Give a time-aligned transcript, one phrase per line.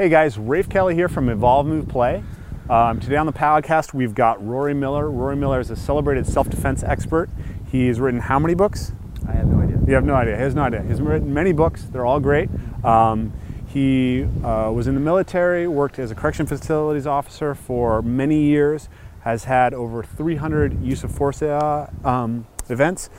[0.00, 2.24] Hey guys, Rafe Kelly here from Evolve Move Play.
[2.70, 5.10] Um, today on the podcast, we've got Rory Miller.
[5.10, 7.28] Rory Miller is a celebrated self defense expert.
[7.70, 8.92] He's written how many books?
[9.28, 9.78] I have no idea.
[9.86, 10.36] You have no idea.
[10.36, 10.80] He has no idea.
[10.84, 12.48] He's written many books, they're all great.
[12.82, 13.34] Um,
[13.66, 18.88] he uh, was in the military, worked as a correction facilities officer for many years,
[19.24, 23.10] has had over 300 use of force uh, um, events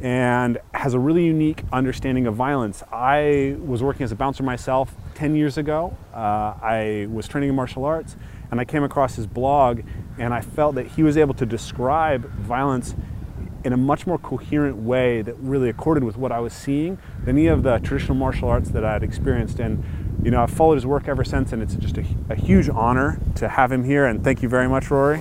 [0.00, 2.82] and has a really unique understanding of violence.
[2.90, 5.94] I was working as a bouncer myself 10 years ago.
[6.14, 8.16] Uh, I was training in martial arts
[8.50, 9.82] and I came across his blog
[10.18, 12.94] and I felt that he was able to describe violence
[13.62, 17.36] in a much more coherent way that really accorded with what I was seeing than
[17.36, 19.60] any of the traditional martial arts that I had experienced.
[19.60, 19.84] And
[20.24, 23.20] you know, I've followed his work ever since, and it's just a, a huge honor
[23.34, 24.06] to have him here.
[24.06, 25.20] And thank you very much, Rory.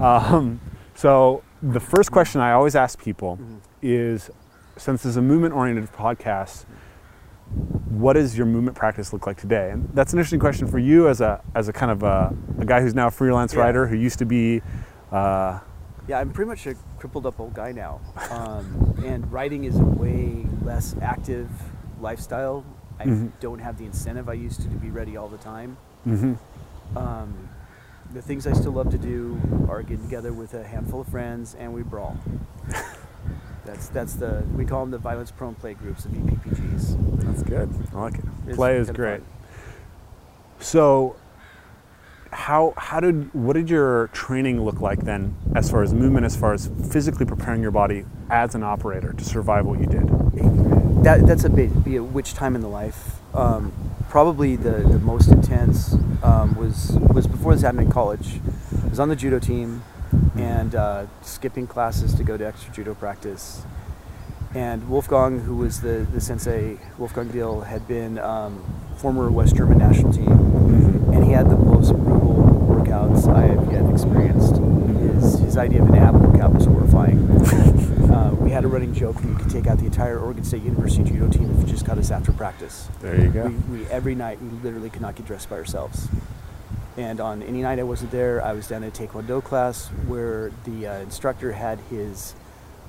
[0.00, 0.60] Um,
[0.94, 3.40] so the first question I always ask people
[3.82, 4.30] is,
[4.76, 6.64] since this is a movement-oriented podcast,
[7.88, 9.70] what does your movement practice look like today?
[9.70, 12.64] And that's an interesting question for you as a as a kind of a, a
[12.64, 13.60] guy who's now a freelance Yeah.
[13.60, 14.62] writer who used to be.
[15.10, 15.60] Uh,
[16.08, 18.00] Yeah, I'm pretty much a crippled up old guy now.
[18.30, 21.48] Um, and writing is a way less active
[22.00, 22.64] lifestyle.
[22.98, 23.32] I Mhm.
[23.40, 25.76] don't have the incentive I used to to be ready all the time.
[26.06, 26.38] mhm.
[26.96, 27.34] Um,
[28.12, 29.38] the things I still love to do
[29.68, 32.16] are getting together with a handful of friends and we brawl.
[33.64, 37.22] That's that's the we call them the violence prone play groups, the VPPGs.
[37.24, 37.72] That's good.
[37.94, 38.24] I like it.
[38.48, 39.20] It's Play is great.
[39.20, 39.26] fun.
[40.58, 41.16] So,
[42.30, 46.34] how how did what did your training look like then, as far as movement, as
[46.34, 50.08] far as physically preparing your body as an operator to survive what you did?
[51.04, 53.20] that that's a bit be a which time in the life.
[53.34, 53.72] Um,
[54.08, 58.40] probably the, the most intense um, was was before this happened in college.
[58.84, 59.82] I was on the judo team
[60.36, 63.62] and uh, skipping classes to go to extra judo practice.
[64.54, 68.62] And Wolfgang, who was the, the sensei, Wolfgang Dill, had been um,
[68.96, 70.30] former West German national team,
[71.12, 74.56] and he had the most brutal workouts I have yet experienced.
[74.56, 77.18] His, his idea of an ab workout was horrifying.
[78.12, 80.62] uh, we had a running joke that you could take out the entire Oregon State
[80.62, 82.88] University judo team if you just cut us after practice.
[83.00, 83.46] There you go.
[83.46, 86.08] We, we every night we literally could not get dressed by ourselves.
[86.96, 90.52] And on any night I wasn't there, I was down at a taekwondo class where
[90.64, 92.34] the uh, instructor had his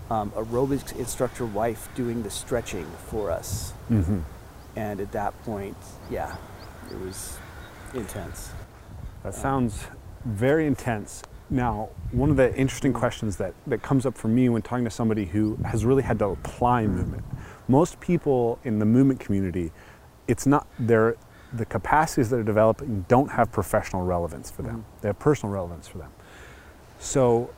[0.09, 3.72] um, aerobics instructor wife doing the stretching for us.
[3.88, 4.19] hmm
[4.75, 5.78] And at that point,
[6.12, 6.36] yeah,
[6.92, 7.38] it was
[7.94, 8.52] intense.
[9.24, 9.86] That sounds
[10.25, 11.24] very intense.
[11.50, 14.92] Now, one of the interesting questions that, that comes up for me when talking to
[14.92, 17.24] somebody who has really had to apply movement,
[17.68, 19.72] most people in the movement community,
[20.28, 21.16] it's not their
[21.53, 24.78] the capacities that are developing don't have professional relevance for them.
[24.78, 25.02] Mm.
[25.02, 26.12] They have personal relevance for them.
[27.00, 27.52] So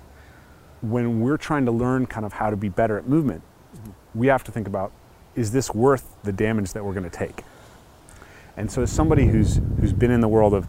[0.81, 3.41] when we're trying to learn kind of how to be better at movement,
[3.75, 3.91] mm-hmm.
[4.13, 4.91] we have to think about
[5.35, 7.43] is this worth the damage that we're going to take?
[8.57, 10.67] And so as somebody who's who's been in the world of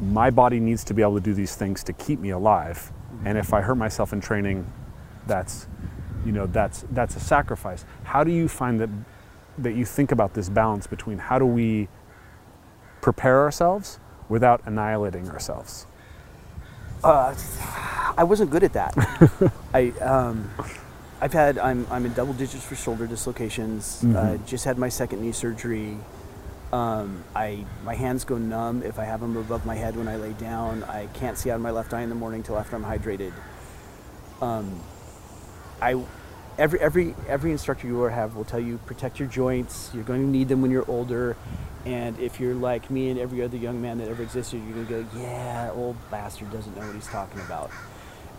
[0.00, 2.92] my body needs to be able to do these things to keep me alive.
[2.92, 3.26] Mm-hmm.
[3.26, 4.70] And if I hurt myself in training,
[5.26, 5.66] that's,
[6.24, 7.84] you know, that's that's a sacrifice.
[8.04, 8.90] How do you find that
[9.58, 11.88] that you think about this balance between how do we
[13.00, 13.98] prepare ourselves
[14.28, 15.86] without annihilating ourselves?
[17.02, 17.34] Uh,
[18.16, 18.94] I wasn't good at that.
[19.74, 20.50] I um,
[21.20, 24.02] I've had I'm I'm in double digits for shoulder dislocations.
[24.02, 24.16] Mhm.
[24.16, 25.96] Uh, just had my second knee surgery.
[26.72, 30.16] Um, I my hands go numb if I have them above my head when I
[30.16, 30.82] lay down.
[30.84, 33.32] I can't see out of my left eye in the morning till after I'm hydrated.
[34.42, 34.80] Um,
[35.80, 35.94] I
[36.58, 39.90] every every every instructor you ever have will tell you protect your joints.
[39.94, 41.36] You're going to need them when you're older.
[41.86, 45.04] And if you're like me and every other young man that ever existed, you're gonna
[45.04, 47.70] go, yeah, old bastard doesn't know what he's talking about.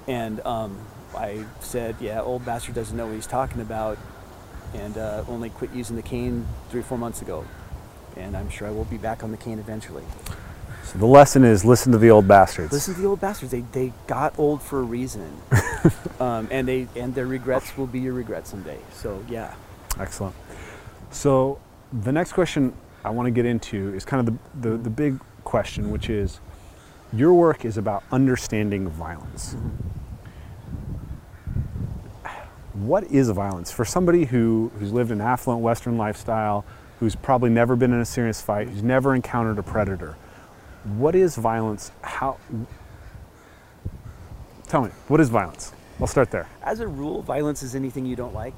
[0.07, 0.77] And um,
[1.17, 3.97] I said, yeah, old bastard doesn't know what he's talking about,
[4.75, 7.45] and uh, only quit using the cane three or four months ago.
[8.17, 10.03] And I'm sure I will be back on the cane eventually.
[10.83, 12.71] So the lesson is listen to the old bastards.
[12.71, 13.51] Listen to the old bastards.
[13.51, 15.31] They, they got old for a reason,
[16.19, 18.79] um, and they and their regrets will be your regrets someday.
[18.93, 19.53] So yeah.
[19.99, 20.35] Excellent.
[21.11, 21.59] So
[21.91, 22.73] the next question
[23.03, 26.39] I want to get into is kind of the, the, the big question, which is
[27.11, 29.55] your work is about understanding violence.
[32.73, 33.71] What is violence?
[33.71, 36.65] For somebody who, who's lived an affluent Western lifestyle,
[36.99, 40.15] who's probably never been in a serious fight, who's never encountered a predator,
[40.83, 41.91] what is violence?
[42.01, 42.37] How?
[44.67, 45.73] Tell me, what is violence?
[45.99, 46.47] I'll start there.
[46.63, 48.55] As a rule, violence is anything you don't like.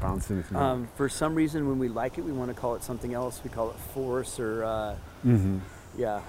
[0.00, 0.24] Violence.
[0.26, 0.56] is anything.
[0.56, 3.40] Um, for some reason, when we like it, we want to call it something else.
[3.42, 5.58] We call it force or, uh, mm-hmm.
[5.96, 6.20] yeah.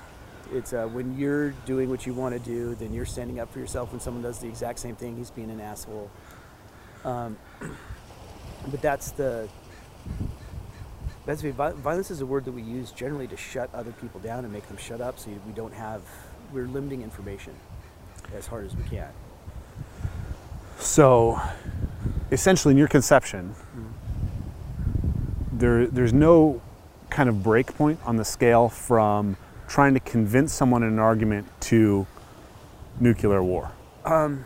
[0.52, 3.60] It's uh, when you're doing what you want to do, then you're standing up for
[3.60, 3.92] yourself.
[3.92, 6.12] When someone does the exact same thing, he's being an asshole.
[7.04, 7.38] Um,
[8.68, 9.50] but that's the
[11.26, 14.52] That's violence is a word that we use generally to shut other people down and
[14.52, 16.02] make them shut up, so we don't have.
[16.52, 17.54] We're limiting information
[18.36, 19.10] as hard as we can.
[20.80, 21.40] So,
[22.32, 23.88] essentially, in your conception, mm-hmm.
[25.58, 26.62] there there's no
[27.10, 29.38] kind of break point on the scale from
[29.68, 32.06] trying to convince someone in an argument to
[33.00, 33.72] nuclear war.
[34.04, 34.44] Um,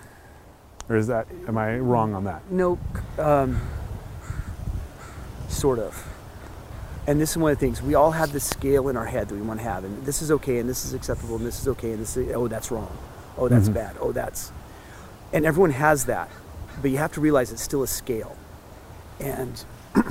[0.90, 2.50] or is that am I wrong on that?
[2.52, 2.78] No,
[3.18, 3.60] um,
[5.50, 6.17] sort of.
[7.08, 9.30] And this is one of the things we all have this scale in our head
[9.30, 11.60] that we want to have, and this is okay, and this is acceptable, and this
[11.62, 12.96] is okay, and this is oh that's wrong,
[13.38, 13.76] oh that's mm-hmm.
[13.76, 14.52] bad, oh that's,
[15.32, 16.30] and everyone has that,
[16.82, 18.36] but you have to realize it's still a scale,
[19.22, 19.64] and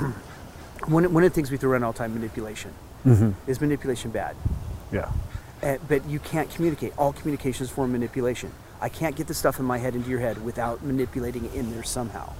[0.87, 2.73] one one of the things we throw around all the time manipulation
[3.05, 3.31] mm-hmm.
[3.49, 4.35] is manipulation bad?
[4.91, 5.11] Yeah.
[5.61, 6.93] And, but you can't communicate.
[6.97, 8.51] All communication is form manipulation.
[8.79, 11.71] I can't get the stuff in my head into your head without manipulating it in
[11.71, 12.33] there somehow.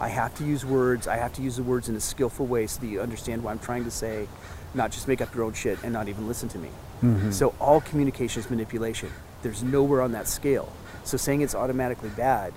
[0.00, 1.06] I have to use words.
[1.06, 3.52] I have to use the words in a skillful way so that you understand what
[3.52, 4.28] I'm trying to say,
[4.74, 6.68] not just make up your own shit and not even listen to me.
[7.02, 7.30] Mm-hmm.
[7.30, 9.10] So all communication is manipulation.
[9.42, 10.72] There's nowhere on that scale.
[11.04, 12.52] So saying it's automatically bad,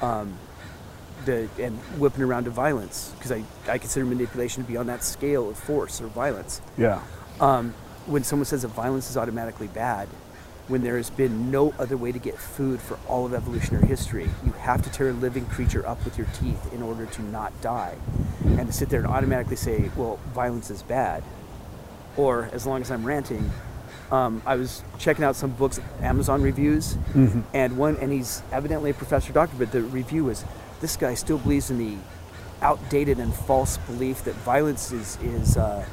[0.00, 0.36] um,
[1.24, 5.02] the, and whipping around to violence, because I, I consider manipulation to be on that
[5.02, 6.60] scale of force or violence.
[6.78, 7.02] Yeah.
[7.40, 7.74] Um,
[8.06, 10.08] when someone says that violence is automatically bad,
[10.68, 14.28] when there has been no other way to get food for all of evolutionary history.
[14.44, 17.58] You have to tear a living creature up with your teeth in order to not
[17.60, 17.96] die.
[18.44, 21.22] And to sit there and automatically say, well, violence is bad,
[22.16, 23.50] or as long as I'm ranting,
[24.10, 27.40] um, I was checking out some books, Amazon reviews, mm-hmm.
[27.52, 30.44] and one, and he's evidently a professor doctor, but the review was,
[30.80, 31.96] this guy still believes in the
[32.62, 35.84] outdated and false belief that violence is is uh,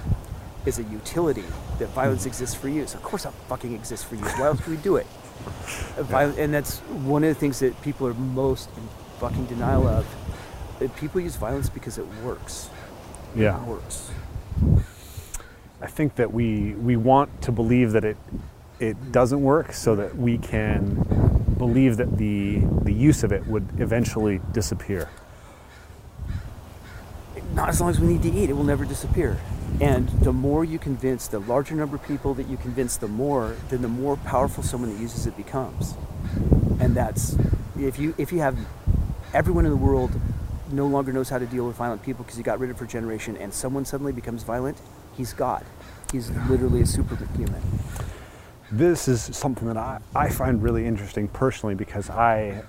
[0.65, 1.43] is a utility
[1.81, 2.87] that violence exists for you.
[2.87, 4.21] So of course it fucking exists for you.
[4.21, 5.07] Why else would we do it?
[6.09, 6.31] Yeah.
[6.37, 8.87] And that's one of the things that people are most in
[9.19, 10.05] fucking denial of.
[10.79, 12.69] That people use violence because it works.
[13.35, 13.61] Yeah.
[13.61, 14.11] It works.
[15.81, 18.17] I think that we we want to believe that it
[18.79, 20.95] it doesn't work so that we can
[21.57, 25.09] believe that the the use of it would eventually disappear.
[27.55, 29.37] Not as long as we need to eat, it will never disappear.
[29.79, 33.55] And the more you convince, the larger number of people that you convince, the more,
[33.69, 35.95] then the more powerful someone that uses it becomes.
[36.79, 37.35] And that's
[37.77, 38.57] if you if you have
[39.33, 40.11] everyone in the world
[40.71, 42.85] no longer knows how to deal with violent people because you got rid of for
[42.85, 44.79] generation, and someone suddenly becomes violent,
[45.15, 45.65] he's God.
[46.11, 47.61] He's literally a superhuman.
[48.71, 52.63] This is something that I, I find really interesting personally because I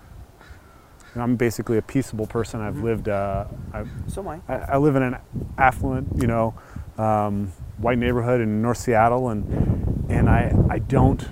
[1.14, 2.60] I'm basically a peaceable person.
[2.60, 2.84] I've mm-hmm.
[2.84, 3.08] lived.
[3.08, 4.40] Uh, I've, so am I.
[4.48, 4.54] I.
[4.72, 5.16] I live in an
[5.58, 6.54] affluent, you know,
[6.98, 11.26] um, white neighborhood in North Seattle, and and I I don't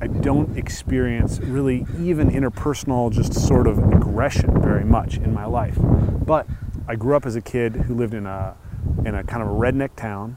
[0.00, 5.76] I don't experience really even interpersonal just sort of aggression very much in my life.
[5.78, 6.46] But
[6.86, 8.56] I grew up as a kid who lived in a
[9.04, 10.36] in a kind of a redneck town,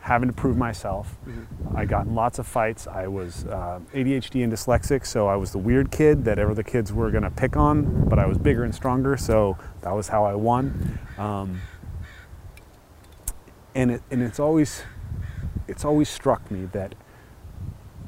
[0.00, 1.16] having to prove myself.
[1.26, 1.76] Mm-hmm.
[1.76, 2.86] I got in lots of fights.
[2.86, 6.64] I was uh, ADHD and dyslexic, so I was the weird kid that ever the
[6.64, 8.08] kids were going to pick on.
[8.08, 10.98] But I was bigger and stronger, so that was how I won.
[11.18, 11.60] Um,
[13.74, 14.82] and it, and it's always
[15.68, 16.94] it's always struck me that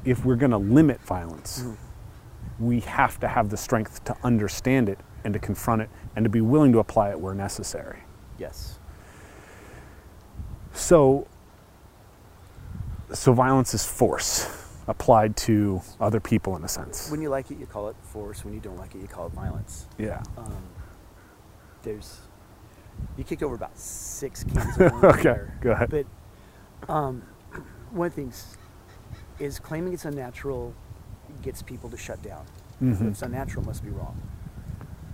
[0.03, 1.77] if we're going to limit violence, mm.
[2.59, 6.29] we have to have the strength to understand it and to confront it and to
[6.29, 8.03] be willing to apply it where necessary.
[8.37, 8.79] Yes.
[10.73, 11.27] So
[13.13, 17.09] so violence is force applied to other people in a sense.
[17.09, 18.43] When you like it, you call it force.
[18.43, 19.87] When you don't like it, you call it violence.
[19.97, 20.21] Yeah.
[20.37, 20.63] Um,
[21.83, 22.19] there's
[23.17, 25.57] you kicked over about six cans Okay, there.
[25.61, 25.89] go ahead.
[25.89, 26.05] But
[26.91, 27.21] um,
[27.91, 28.57] one of the things
[29.39, 30.73] is claiming it's unnatural
[31.41, 32.45] gets people to shut down.
[32.81, 32.91] Mm-hmm.
[32.93, 34.19] If it's unnatural, must be wrong.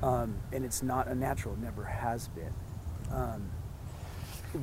[0.01, 2.53] Um, and it's not unnatural, it never has been.
[3.11, 3.49] Um,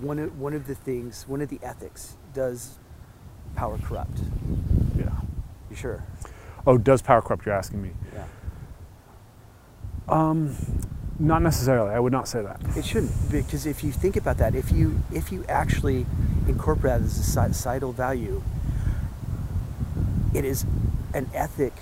[0.01, 2.79] one, of, one of the things, one of the ethics, does
[3.55, 4.19] power corrupt?
[4.97, 5.11] Yeah.
[5.71, 6.05] You sure?
[6.67, 7.45] Oh, does power corrupt?
[7.47, 7.91] You're asking me.
[8.15, 8.25] Yeah.
[10.09, 10.55] Um,
[11.19, 11.95] not necessarily.
[11.95, 12.61] I would not say that.
[12.77, 16.07] It shouldn't, because if you think about that, if you if you actually
[16.47, 18.43] incorporate that as a societal value,
[20.35, 20.65] it is
[21.15, 21.73] an ethic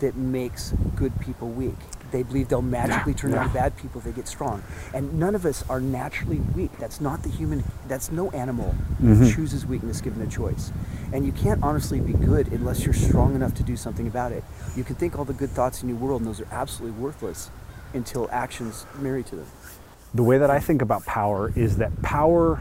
[0.00, 1.76] that makes good people weak.
[2.10, 3.42] They believe they'll magically turn yeah.
[3.42, 4.64] into bad people if they get strong.
[4.92, 6.76] And none of us are naturally weak.
[6.78, 9.30] That's not the human, that's no animal mm-hmm.
[9.30, 10.72] chooses weakness given a choice.
[11.12, 14.42] And you can't honestly be good unless you're strong enough to do something about it.
[14.74, 17.50] You can think all the good thoughts in your world, and those are absolutely worthless
[17.94, 19.46] until actions marry to them.
[20.14, 22.60] The way that I think about power is that power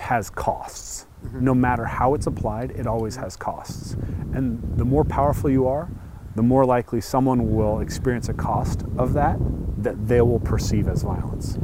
[0.00, 1.06] has costs.
[1.24, 1.44] Mm-hmm.
[1.44, 3.94] No matter how it's applied, it always has costs.
[4.32, 5.88] And the more powerful you are,
[6.34, 9.38] the more likely someone will experience a cost of that
[9.78, 11.56] that they will perceive as violence.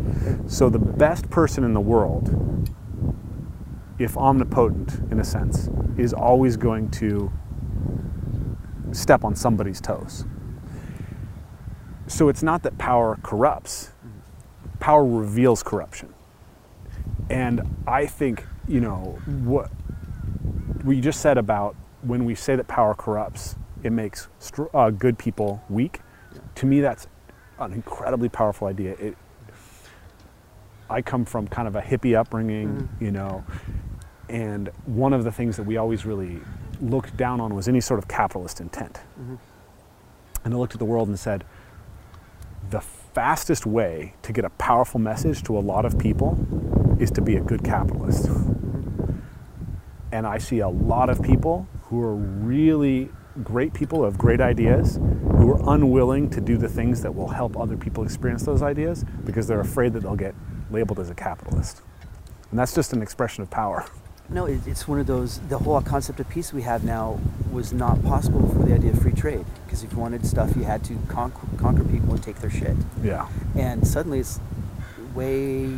[0.47, 2.55] So the best person in the world
[3.99, 7.33] if omnipotent in a sense, is always going to
[8.93, 10.25] step on somebody's toes.
[12.07, 13.91] So it's not that power corrupts,
[14.79, 16.13] power reveals corruption.
[17.31, 19.71] And I think, you know, what
[20.85, 25.19] we just said about when we say that power corrupts, it makes str- uh, good
[25.19, 26.01] people weak.
[26.57, 27.07] To me, that's
[27.59, 28.93] an incredibly powerful idea.
[28.93, 29.17] It,
[30.91, 33.45] I come from kind of a hippie upbringing, you know,
[34.29, 36.41] and one of the things that we always really
[36.81, 39.01] looked down on was any sort of capitalist intent.
[40.45, 41.45] And I looked at the world and said,
[42.71, 46.39] the fastest way to get a powerful message to a lot of people
[46.99, 48.29] is to be a good capitalist.
[50.13, 53.11] And I see a lot of people who are really
[53.43, 57.29] great people who have great ideas who are unwilling to do the things that will
[57.29, 60.35] help other people experience those ideas because they're afraid that they'll get
[60.71, 61.83] labeled as a capitalist.
[62.51, 63.85] And that's just an expression of power.
[64.29, 65.39] No, it, it's one of those.
[65.49, 67.21] The whole concept of peace we have now
[67.53, 69.45] was not possible before the idea of free trade.
[69.65, 72.77] Because if you wanted stuff, you had to conquer, conquer people and take their shit.
[73.03, 73.29] Yeah.
[73.55, 74.41] And suddenly, it's
[75.15, 75.71] way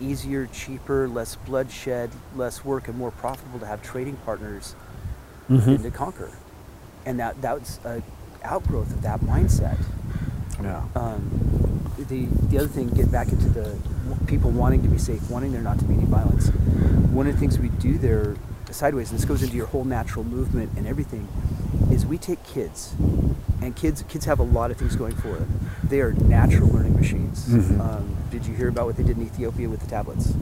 [0.00, 4.74] easier, cheaper, less bloodshed, less work, and more profitable to have trading partners
[5.48, 6.30] than to conquer.
[7.04, 8.02] And that that's a
[8.44, 9.78] outgrowth of that mindset.
[10.62, 10.82] Yeah.
[10.94, 13.76] Um, the the other thing, get back into the
[14.26, 16.48] people wanting to be safe, wanting there not to be any violence.
[17.12, 18.36] One of the things we do there,
[18.70, 21.26] sideways, and this goes into your whole natural movement and everything,
[21.90, 22.94] is we take kids,
[23.62, 25.60] and kids kids have a lot of things going for them.
[25.82, 27.46] They are natural learning machines.
[27.48, 27.80] Mhm.
[27.80, 30.34] Um, did you hear about what they did in Ethiopia with the tablets?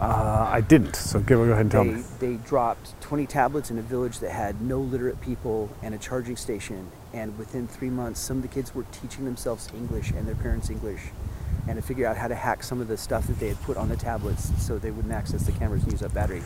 [0.00, 2.02] Uh, I didn't, so go go ahead and tell They, me.
[2.20, 6.36] they dropped 20 tablets in a village that had no literate people and a charging
[6.36, 6.86] station.
[7.12, 10.70] And within three months, some of the kids were teaching themselves English and their parents
[10.70, 11.00] English
[11.66, 13.76] and to figure out how to hack some of the stuff that they had put
[13.76, 16.42] on the tablets so they wouldn't access the cameras and use up battery.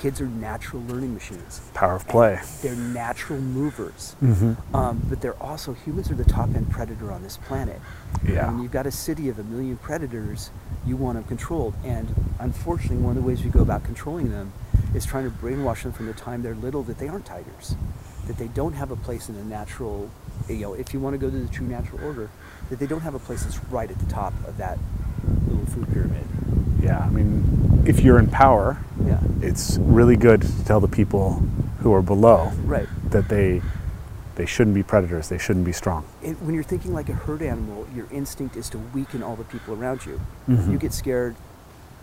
[0.00, 1.60] Kids are natural learning machines.
[1.74, 2.40] Power of play.
[2.60, 4.16] They're natural movers.
[4.20, 4.56] Mhm.
[4.74, 7.80] Um, but they're also, humans are the top end predator on this planet.
[8.26, 8.50] Yeah.
[8.50, 10.50] When you've got a city of a million predators,
[10.84, 11.74] you want them controlled.
[11.84, 14.52] And unfortunately, one of the ways we go about controlling them
[14.92, 17.76] is trying to brainwash them from the time they're little that they aren't tigers,
[18.26, 20.10] that they don't have a place in the natural,
[20.48, 22.30] you know, if you want to go to the true natural order,
[22.70, 24.78] that they don't have a place that's right at the top of that
[25.48, 26.24] little food pyramid.
[26.82, 26.98] Yeah.
[26.98, 29.20] I mean, if you're in power, Yeah.
[29.40, 31.42] it's really good to tell the people
[31.80, 32.88] who are below Right.
[33.10, 33.62] that they
[34.36, 35.28] they shouldn't be predators.
[35.28, 36.02] They shouldn't be strong.
[36.20, 39.44] it, when you're thinking like a herd animal, your instinct is to weaken all the
[39.44, 40.18] people around you.
[40.48, 40.72] Mhm.
[40.72, 41.36] You get scared,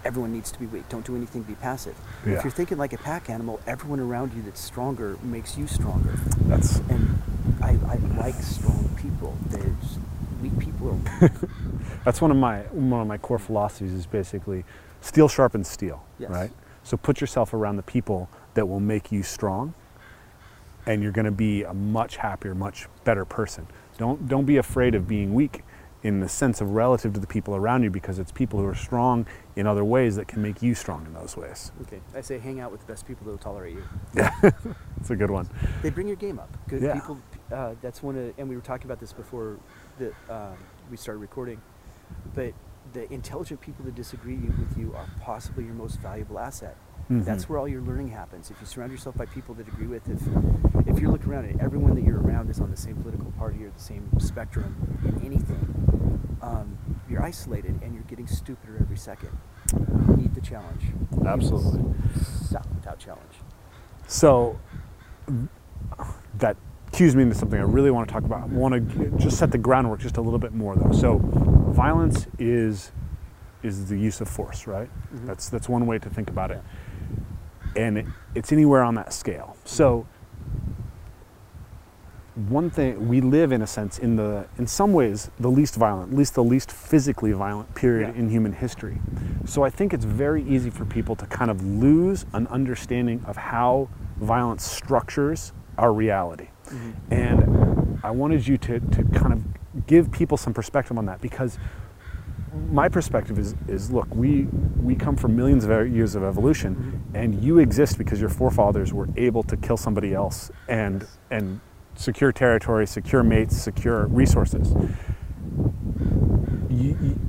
[0.06, 0.88] everyone needs to be weak.
[0.90, 1.96] Don't do anything, be passive.
[2.26, 2.34] Yeah.
[2.34, 6.14] If you're thinking like a pack animal, everyone around you that's stronger makes you stronger.
[6.46, 7.20] That's And
[7.62, 9.38] I, I like strong people.
[9.48, 9.98] There's
[10.42, 11.32] weak people are
[12.04, 14.66] that's one of my one of my core philosophies is basically
[15.02, 16.32] steel sharpens steel, Yes.
[16.32, 16.52] right?
[16.84, 19.74] So put yourself around the people that will make you strong
[20.88, 23.68] and you're going to be a much happier, much better person.
[24.00, 25.64] Don't don't be afraid of being weak
[26.04, 28.74] in the sense of relative to the people around you because it's people who are
[28.76, 31.72] strong in other ways that can make you strong in those ways.
[31.84, 32.00] okay.
[32.16, 33.84] I say hang out with the best people that will tolerate you.
[34.16, 34.32] Yeah.
[35.00, 35.50] It's a good one.
[35.82, 36.56] They bring your game up.
[36.68, 36.94] Good Yeah.
[36.94, 37.18] people.
[37.52, 39.58] Uh, that's one of, and we were talking about this before
[39.98, 40.56] that um,
[40.92, 41.60] we started recording.
[42.36, 42.54] But
[42.94, 46.76] the intelligent people that disagree with you are possibly your most valuable asset.
[47.10, 47.50] That's Mhm.
[47.50, 48.52] where all your learning happens.
[48.52, 50.22] If you surround yourself by people that agree with, if
[50.88, 53.66] if you look around and everyone that you're around is on the same political party
[53.66, 55.81] or the same spectrum in anything,
[56.42, 56.78] um,
[57.10, 59.38] you're isolated and you're getting stupider every second.
[59.74, 60.84] You need the challenge.
[61.26, 61.84] Absolutely.
[62.46, 63.34] Stop without challenge.
[64.08, 64.60] So
[66.38, 66.58] that
[66.92, 68.42] cues me into something I really want to talk about.
[68.44, 70.92] I want to just set the groundwork just a little bit more though.
[70.92, 72.92] So violence is
[73.64, 74.90] is the use of force, right?
[75.14, 75.28] Mhm.
[75.28, 76.62] That's that's one way to think about it.
[77.76, 78.06] And it,
[78.36, 79.56] it's anywhere on that scale.
[79.64, 80.08] So
[82.50, 86.12] one thing we live in a sense in the in some ways the least violent,
[86.12, 88.22] at least the least physically violent period Yeah.
[88.22, 89.00] in human history.
[89.46, 93.38] So I think it's very easy for people to kind of lose an understanding of
[93.38, 96.50] how violence structures our reality.
[96.68, 97.14] Mm-hmm.
[97.14, 101.58] And I wanted you to, to kind of give people some perspective on that because
[102.70, 104.44] my perspective is, is look, we,
[104.82, 107.16] we come from millions of years of evolution, mm-hmm.
[107.16, 111.62] and you exist because your forefathers were able to kill somebody else and, and
[112.02, 114.74] secure territory, secure mates, secure resources.
[116.70, 117.20] You, you,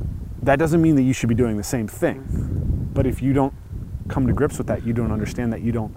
[0.43, 2.89] that doesn't mean that you should be doing the same thing.
[2.95, 3.53] But if you don't
[4.09, 5.95] come to grips with that, you don't understand that, you don't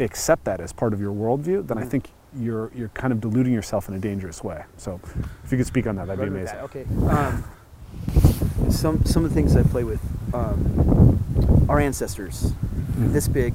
[0.00, 1.88] accept that as part of your worldview, then I Mhm.
[1.88, 4.64] think you're you're kind of deluding yourself in a dangerous way.
[4.76, 4.98] So,
[5.44, 6.56] if you could speak on that, that'd be amazing.
[6.56, 6.64] that.
[6.64, 6.84] Okay.
[7.08, 7.44] Um,
[8.70, 10.00] some some of the things I play with,
[10.34, 12.52] um, our ancestors
[12.96, 13.54] this big,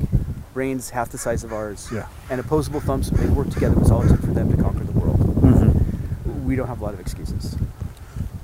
[0.53, 2.07] brains half the size of ours, Yeah.
[2.29, 3.09] and opposable thumbs.
[3.11, 5.19] They work together was all it took for them to conquer the world.
[5.19, 6.45] Mm-hmm.
[6.45, 7.55] We don't have a lot of excuses.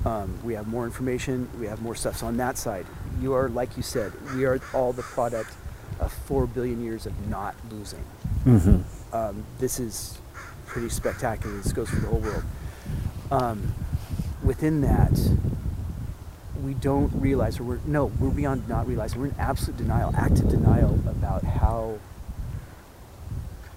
[0.06, 1.50] Um, we have more information.
[1.60, 2.18] We have more stuff.
[2.18, 2.86] So on that side,
[3.20, 5.52] you are like you said, we are all the product
[6.00, 8.04] of four billion years of not losing.
[8.46, 9.16] Mm-hmm.
[9.16, 10.20] Um, this is
[10.68, 11.56] pretty spectacular.
[11.58, 12.44] This goes for the whole world.
[13.32, 13.74] Um,
[14.44, 15.18] within that,
[16.66, 19.22] we don't realize, or we're no, we're beyond not realizing.
[19.22, 22.00] We're in absolute denial, active denial about how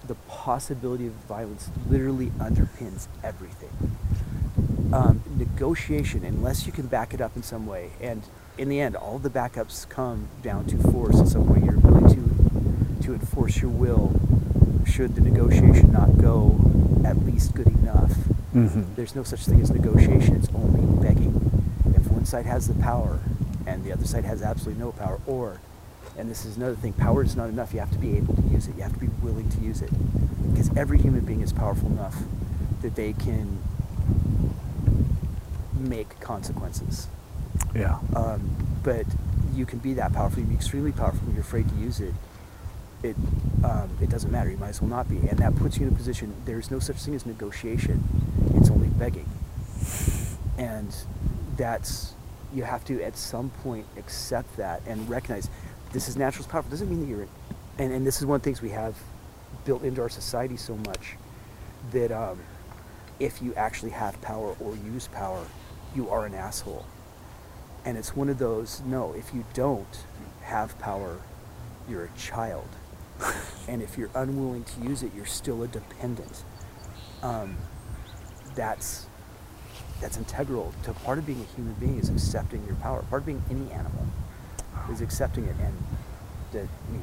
[0.06, 3.70] the possibility of violence literally underpins everything.
[4.92, 8.22] Um, negotiation, unless you can back it up in some way, and
[8.56, 11.60] in the end, all the backups come down to force in some way.
[11.62, 14.18] You're willing to to enforce your will,
[14.86, 16.58] should the negotiation not go
[17.04, 18.12] at least good enough.
[18.54, 18.94] Mm-hmm.
[18.96, 20.36] There's no such thing as negotiation.
[20.36, 20.88] It's only begging.
[20.88, 20.97] If one
[22.28, 23.20] side has the power
[23.66, 25.60] and the other side has absolutely no power, or,
[26.16, 27.72] and this is another thing, power is not enough.
[27.72, 28.76] You have to be able to use it.
[28.76, 29.90] You have to be willing to use it.
[30.50, 32.16] Because every human being is powerful enough
[32.82, 33.58] that they can
[35.74, 37.08] make consequences.
[37.74, 37.98] Yeah.
[38.16, 39.04] Um, but
[39.54, 40.38] you can be that powerful.
[40.38, 42.14] You can be extremely powerful you're afraid to use it.
[43.02, 43.16] It
[43.62, 44.50] um, it doesn't matter.
[44.50, 46.34] You might as well not be, and that puts you in a position.
[46.46, 48.02] There's no such thing as negotiation.
[48.56, 49.28] It's only begging,
[50.56, 50.94] and
[51.56, 52.14] that's
[52.54, 55.50] you have to at some point accept that and recognize
[55.92, 56.44] this is natural.
[56.44, 56.70] It's powerful.
[56.70, 57.28] Doesn't mean that you're,
[57.78, 58.96] and and this is one of the things we have
[59.64, 61.16] built into our society so much
[61.92, 62.40] that um,
[63.20, 65.44] if you actually have power or use power,
[65.94, 66.86] you are an asshole.
[67.84, 70.04] And it's one of those, no, if you don't
[70.42, 71.20] have power,
[71.88, 72.68] you're a child.
[73.68, 76.44] and if you're unwilling to use it, you're still a dependent.
[77.22, 77.56] Um,
[78.54, 79.07] that's
[80.00, 83.02] that's integral to part of being a human being is accepting your power.
[83.10, 84.06] Part of being any animal
[84.90, 85.74] is accepting it and
[86.52, 87.02] that I mean,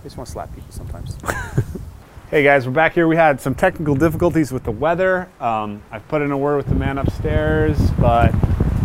[0.00, 1.16] I just want to slap people sometimes.
[2.30, 3.08] Hey guys, we're back here.
[3.08, 5.30] We had some technical difficulties with the weather.
[5.40, 8.34] Um, I've put in a word with the man upstairs, but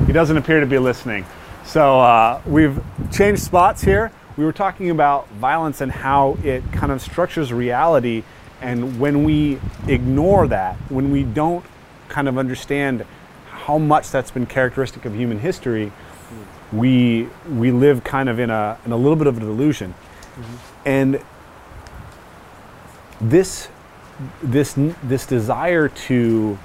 [0.07, 1.25] he doesn't appear to be listening.
[1.65, 4.13] So uh, we've changed spots here.
[4.37, 8.23] We were talking about violence and how it kind of structures reality.
[8.61, 11.65] And when we ignore that, when we don't
[12.07, 13.05] kind of understand
[13.65, 15.91] how much that's been characteristic of human history,
[16.71, 19.93] we we live kind of in a in a little bit of a delusion.
[20.85, 21.21] And
[23.21, 23.69] this
[24.41, 26.57] this this desire to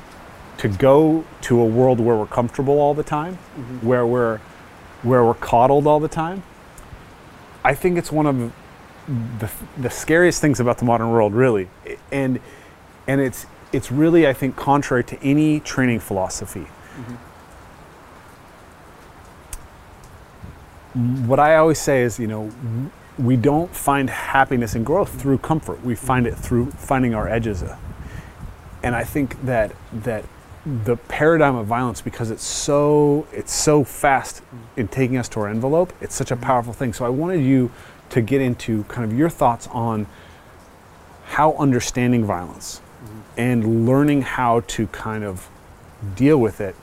[0.59, 3.37] to go to a world where we're comfortable all the time,
[3.81, 4.39] where we're
[5.03, 6.43] where we're coddled all the time.
[7.65, 8.53] I think it's one of
[9.39, 11.69] the, the scariest things about the modern world, really,
[12.11, 12.41] and
[13.07, 16.67] and it's it's really I think contrary to any training philosophy.
[16.99, 17.15] Mm-hmm.
[21.27, 22.51] What I always say is, you know,
[23.19, 25.85] we don't find happiness and growth through comfort.
[25.85, 27.63] We find it through finding our edges.
[28.83, 30.25] And I think that that
[30.85, 34.43] the paradigm of violence, because it's so it's so fast
[34.77, 36.45] in taking us to our envelope, it's such a mm-hmm.
[36.45, 36.93] powerful thing.
[36.93, 37.71] So I wanted you
[38.11, 40.07] to get into kind of your thoughts on
[41.27, 43.21] how understanding violence mm-hmm.
[43.37, 45.49] and learning how to kind of
[46.15, 46.75] deal with it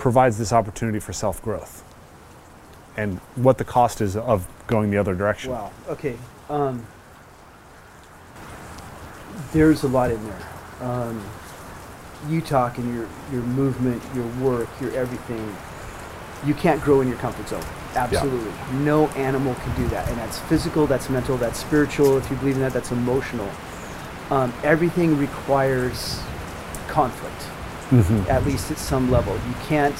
[0.00, 1.84] provides this opportunity for self growth
[2.96, 5.52] and what the cost is of going the other direction.
[5.52, 5.70] Wow.
[5.88, 6.16] Okay.
[6.48, 6.86] Um,
[9.52, 10.48] there's a lot in there.
[10.80, 11.22] Um,
[12.28, 15.54] you talk and your your movement, your work, your everything.
[16.46, 17.64] You can't grow in your comfort zone.
[17.94, 18.52] Absolutely.
[18.78, 22.16] No animal can do that, and that's physical, that's mental, that's spiritual.
[22.16, 23.50] If you believe in that, that's emotional.
[24.30, 26.22] Um, everything requires
[26.88, 27.42] conflict,
[27.90, 28.28] Mhm.
[28.28, 29.34] at least at some level.
[29.34, 29.96] You can't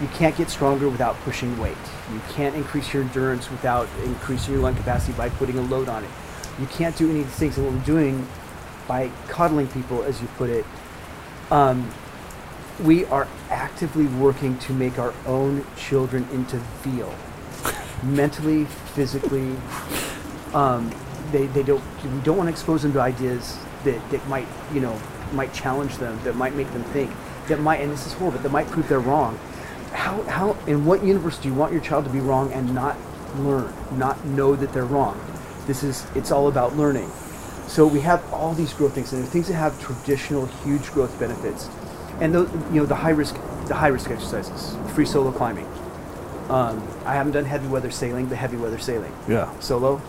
[0.00, 1.76] you can't get stronger without pushing weight.
[2.12, 6.04] You can't increase your endurance without increasing your lung capacity by putting a load on
[6.04, 6.10] it.
[6.60, 7.56] You can't do any of these things.
[7.58, 8.26] And what we're doing
[8.86, 10.64] by coddling people, as you put it,
[11.50, 11.88] um,
[12.84, 17.12] we are actively working to make our own children into veal,
[18.04, 19.56] mentally, physically.
[20.54, 20.92] Um,
[21.32, 21.82] they, they don't.
[22.04, 24.96] We don't want to expose them to ideas that, that might you know
[25.32, 27.10] might challenge them, that might make them think,
[27.48, 29.38] that might and this is horrible, that might prove they're wrong.
[29.92, 32.96] How how in what universe do you want your child to be wrong and not
[33.38, 35.18] learn, not know that they're wrong?
[35.66, 37.10] This is it's all about learning.
[37.66, 41.68] So we have all these growth things, and things that have traditional huge growth benefits,
[42.20, 43.36] and those you know the high risk
[43.66, 45.66] the high risk exercises, free solo climbing.
[46.48, 49.50] Um, I haven't done heavy weather sailing, but heavy weather sailing Yeah.
[49.60, 50.00] solo,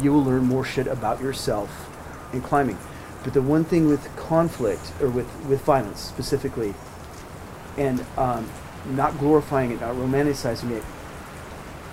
[0.00, 1.68] you will learn more shit about yourself
[2.32, 2.78] in climbing.
[3.22, 6.74] But the one thing with conflict or with, with violence specifically,
[7.76, 8.48] and um,
[8.86, 10.84] not glorifying it, not romanticizing it,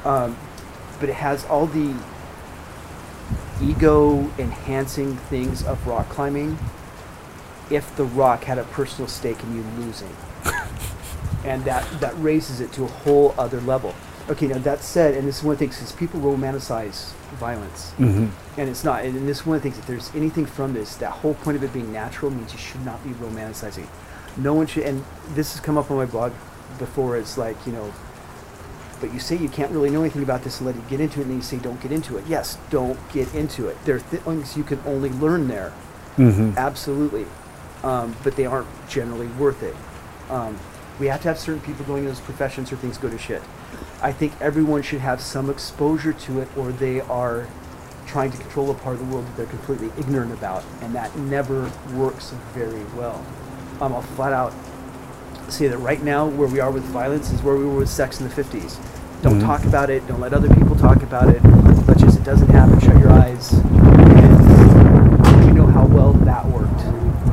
[0.05, 0.37] um,
[0.99, 1.95] but it has all the
[3.61, 6.57] ego enhancing things of rock climbing
[7.69, 10.15] if the rock had a personal stake in you losing.
[11.43, 13.93] and that, that raises it to a whole other level.
[14.29, 17.93] Okay, now that said, and this is one of the things, people romanticize violence.
[17.97, 18.59] Mm-hmm.
[18.59, 21.11] And it's not, and this one of the things, if there's anything from this, that
[21.11, 23.87] whole point of it being natural means you should not be romanticizing.
[24.37, 26.31] No one should, and this has come up on my blog
[26.79, 27.93] before, it's like, you know,
[28.99, 31.19] but you say you can't really know anything about this and let it get into
[31.19, 32.25] it, and then you say don't get into it.
[32.27, 33.77] Yes, don't get into it.
[33.85, 35.71] There are things you can only learn there.
[36.17, 36.57] Mm-hmm.
[36.57, 37.25] Absolutely.
[37.83, 39.75] Um, but they aren't generally worth it.
[40.31, 40.57] Um,
[40.99, 43.43] we have to have certain people going in those professions or things go to shit.
[44.01, 47.47] I think everyone should have some exposure to it or they are
[48.05, 50.63] trying to control a part of the world that they're completely ignorant about.
[50.81, 53.25] And that never works very well.
[53.81, 54.53] Um, I'll flat out
[55.49, 58.19] say that right now, where we are with violence is where we were with sex
[58.19, 58.77] in the 50s.
[59.21, 59.45] Don't Mhm.
[59.45, 60.05] talk about it.
[60.07, 61.41] Don't let other people talk about it.
[61.87, 62.79] Let's just, it doesn't happen.
[62.79, 63.53] Shut your eyes.
[63.53, 66.81] And we know how well that worked.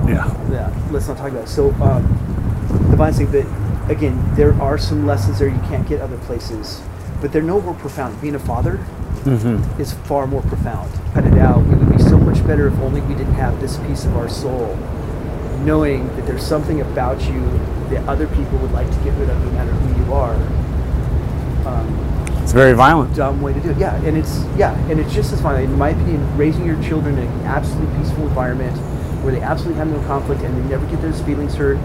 [0.08, 0.30] Yeah.
[0.50, 1.48] Yeah, let's not talk about it.
[1.48, 2.02] So, um,
[2.90, 3.44] the violence thing, but
[3.88, 6.82] again, there are some lessons there you can't get other places,
[7.20, 8.20] but they're no more profound.
[8.20, 8.78] Being a father
[9.24, 9.80] Mm-hmm.
[9.80, 10.92] is far more profound.
[11.14, 11.64] Cut it out.
[11.64, 14.28] We would be so much better if only we didn't have this piece of our
[14.28, 14.76] soul,
[15.64, 17.40] knowing that there's something about you
[17.88, 20.34] that other people would like to get rid of, no matter who you are.
[21.66, 23.14] Um, It's very violent.
[23.16, 23.78] dumb way to do it.
[23.78, 25.58] Yeah, and it's yeah, and it's just as fun.
[25.62, 28.76] In my opinion, raising your children in an absolutely peaceful environment
[29.24, 31.78] where they absolutely have no conflict and they never get those feelings hurt.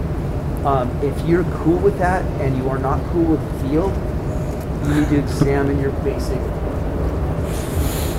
[0.64, 3.92] Um, if you're cool with that and you are not cool with the field,
[4.86, 6.38] you need to examine your basic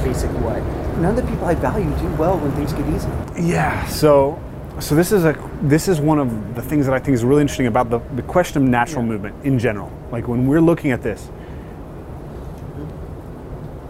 [0.04, 0.62] basic what.
[0.97, 3.10] None of the people I value do well when things get easy.
[3.47, 3.86] Yeah.
[3.86, 4.41] So,
[4.80, 7.41] so this is a this is one of the things that I think is really
[7.41, 9.10] interesting about the, the question of natural Yeah.
[9.10, 9.91] movement in general.
[10.12, 11.30] Like when we're looking at this,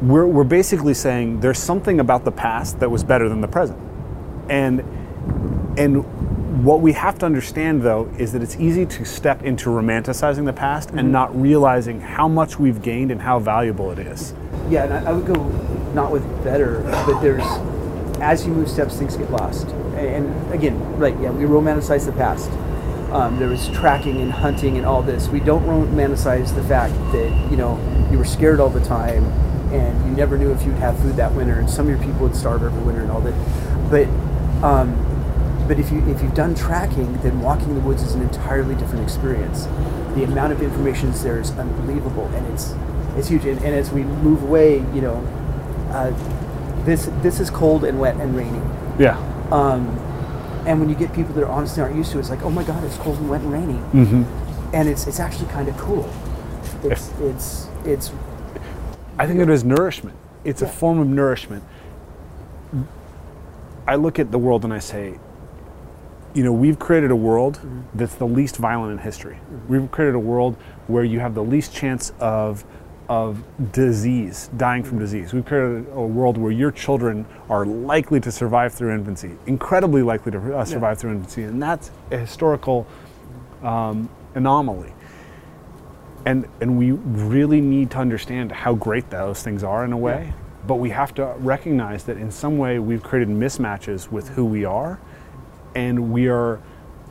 [0.02, 3.80] we're we're basically saying there's something about the past that was better than the present,
[4.50, 4.82] and
[5.78, 6.04] and
[6.64, 10.54] what we have to understand though is that it's easy to step into romanticizing the
[10.54, 14.34] past and not realizing how much we've gained and how valuable it is.
[14.70, 15.48] Yeah, and I, I would go
[15.94, 17.44] not with better, but there's
[18.22, 19.68] as you move steps, things get lost.
[19.96, 21.20] And, and again, right?
[21.20, 22.52] Yeah, we romanticize the past.
[23.12, 25.28] Um, there was tracking and hunting and all this.
[25.28, 27.80] We don't romanticize the fact that you know
[28.12, 29.26] you were scared all the time
[29.74, 32.28] and you never knew if you'd have food that winter, and some of your people
[32.28, 33.90] would starve every winter and all that.
[33.90, 34.08] But
[34.64, 35.11] um,
[35.72, 38.76] but if you if you've done tracking, then walking in the woods is an entirely
[38.76, 39.68] different experience.
[40.16, 42.76] The amount of information is there is unbelievable, and it's
[43.16, 43.46] it's huge.
[43.46, 45.16] And, and as we move away, you know,
[45.92, 46.12] uh,
[46.84, 48.60] this this is cold and wet and rainy.
[49.00, 49.16] Yeah.
[49.50, 49.88] Um,
[50.68, 52.50] and when you get people that are honestly aren't used to it, it's like, oh
[52.50, 54.76] my god, it's cold and wet and rainy, Mm-hmm.
[54.76, 56.12] and it's it's actually kind of cool.
[56.84, 58.12] It's it's it's
[59.18, 60.18] I think it is nourishment.
[60.44, 61.64] It's a form of nourishment.
[63.88, 65.18] I look at the world and I say,
[66.34, 67.60] you know, we've created a world
[67.94, 69.40] that's the least violent in history.
[69.68, 70.56] We've created a world
[70.88, 72.64] where you have the least chance of
[73.10, 75.34] of disease, dying from disease.
[75.34, 80.32] We've created a world where your children are likely to survive through infancy, incredibly likely
[80.32, 82.88] to uh, survive through infancy, and that's a historical
[83.64, 84.94] um, anomaly.
[86.26, 90.34] And and we really need to understand how great those things are in a way
[90.68, 94.64] but we have to recognize that in some way we've created mismatches with who we
[94.66, 95.00] are
[95.76, 96.62] and we are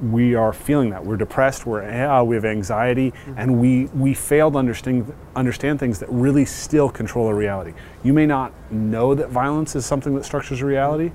[0.01, 1.05] we are feeling that.
[1.05, 3.35] We're depressed we're yeah, we have anxiety mm-hmm.
[3.37, 7.75] and we we fail to understand understand things that really still control our reality.
[8.03, 11.13] You may not know that violence is something that structures reality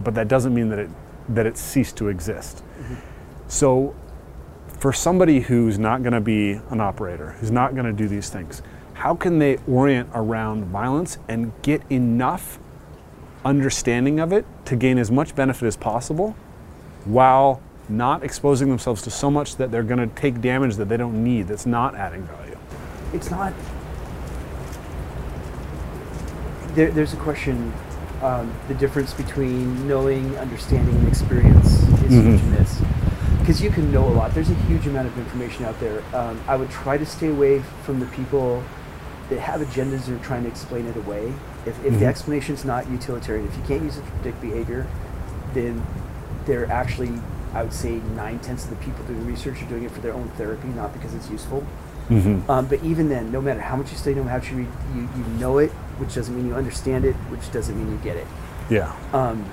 [0.00, 0.90] but that doesn't mean that it
[1.28, 2.58] that it ceased to exist.
[2.58, 2.94] Mm-hmm.
[3.48, 3.94] So
[4.78, 8.30] for somebody who's not going to be an operator, who's not going to do these
[8.30, 8.62] things,
[8.94, 12.58] how can they orient around violence and get enough
[13.48, 16.36] understanding of it to gain as much benefit as possible
[17.06, 20.96] while not exposing themselves to so much that they're going to take damage that they
[20.98, 22.58] don't need that's not adding value?
[23.14, 23.52] it's not.
[26.74, 27.72] There, there's a question.
[28.22, 32.82] Um, the difference between knowing, understanding, and experience is huge in this.
[33.38, 34.34] Because you can know a lot.
[34.34, 36.02] There's a huge amount of information out there.
[36.14, 38.62] Um, I would try to stay away from the people
[39.30, 41.32] that have agendas and are trying to explain it away.
[41.68, 44.86] If, if the explanation is not utilitarian, if you can't use it to predict behavior,
[45.54, 45.84] then
[46.46, 47.12] they're actually,
[47.54, 50.14] I would say, nine tenths of the people doing research are doing it for their
[50.14, 51.64] own therapy, not because it's useful.
[52.08, 52.50] Mm-hmm.
[52.50, 54.58] Um, but even then, no matter how much you study, no matter how much you
[54.58, 57.98] read, you, you know it, which doesn't mean you understand it, which doesn't mean you
[57.98, 58.26] get it.
[58.70, 58.94] Yeah.
[59.12, 59.44] Um,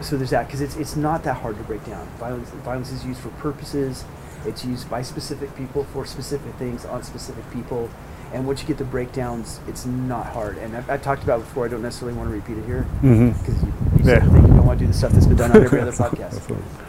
[0.00, 2.06] so there's that because it's it's not that hard to break down.
[2.18, 4.04] Violence violence is used for purposes.
[4.44, 7.88] It's used by specific people for specific things on specific people,
[8.32, 10.56] And once you get the breakdowns, it's not hard.
[10.58, 11.66] And I've, I've talked about it before.
[11.66, 13.28] I don't necessarily want to repeat it here Mm-hmm.
[13.38, 14.24] because you, you Yeah.
[14.24, 16.48] you don't want to do the stuff that's been done on every other podcast.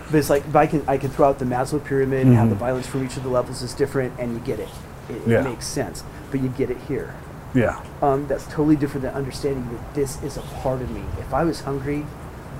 [0.10, 2.56] But it's like I can I can throw out the Maslow pyramid and how the
[2.56, 2.60] Mhm.
[2.60, 4.70] violence from each of the levels is different, and you get it.
[5.10, 5.42] It, Yeah.
[5.44, 6.04] makes sense.
[6.32, 7.14] But you get it here.
[7.54, 7.82] Yeah.
[8.02, 11.04] Um, that's totally different than understanding that this is a part of me.
[11.20, 12.06] If I was hungry,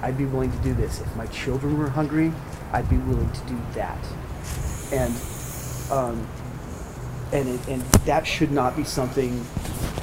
[0.02, 1.00] I'd be willing to do this.
[1.02, 2.32] If my children were hungry,
[2.74, 3.98] I'd be willing to do that.
[4.92, 5.14] And
[5.92, 6.28] um,
[7.34, 9.44] and it, and that should not be something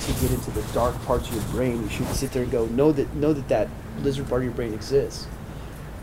[0.00, 1.82] to get into the dark parts of your brain.
[1.82, 3.68] You should sit there and go, know that know that that
[4.02, 5.26] lizard part of your brain exists.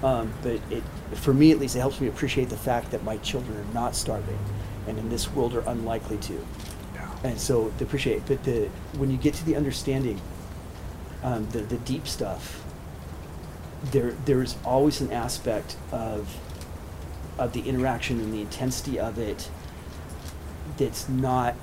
[0.03, 0.83] Um, but it,
[1.15, 3.95] for me at least, it helps me appreciate the fact that my children are not
[3.95, 4.39] starving,
[4.87, 6.45] and in this world are unlikely to
[6.95, 7.09] Yeah.
[7.23, 10.21] and so to appreciate but the when you get to the understanding
[11.23, 12.63] um, the, the deep stuff
[13.91, 16.37] there there's always an aspect of
[17.37, 19.49] of the interaction and the intensity of it
[20.77, 21.55] that's not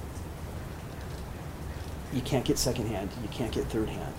[2.13, 4.15] you can't get secondhand you can't get third hand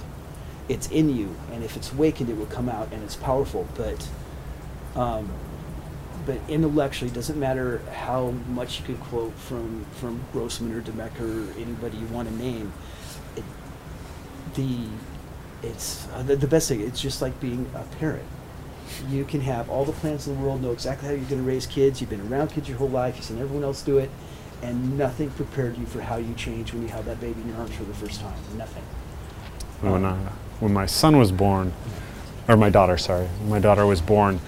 [0.67, 4.07] it's in you and if it's awakened it will come out and it's powerful but
[4.95, 5.29] um,
[6.25, 10.91] but intellectually, it doesn't matter how much you can quote from from Grossman or de
[10.91, 12.73] Becker or anybody you want to name.
[13.35, 13.43] It,
[14.55, 14.87] the
[15.61, 16.81] it's uh, the, the best thing.
[16.81, 18.25] It's just like being a parent.
[19.09, 21.47] You can have all the plans in the world, know exactly how you're going to
[21.47, 22.01] raise kids.
[22.01, 23.15] You've been around kids your whole life.
[23.15, 24.09] You've seen everyone else do it,
[24.61, 27.57] and nothing prepared you for how you change when you held that baby in your
[27.57, 28.33] arms for the first time.
[28.57, 28.83] Nothing.
[29.81, 31.73] When, uh, when my son was born,
[32.47, 34.39] or my daughter, sorry, when my daughter was born,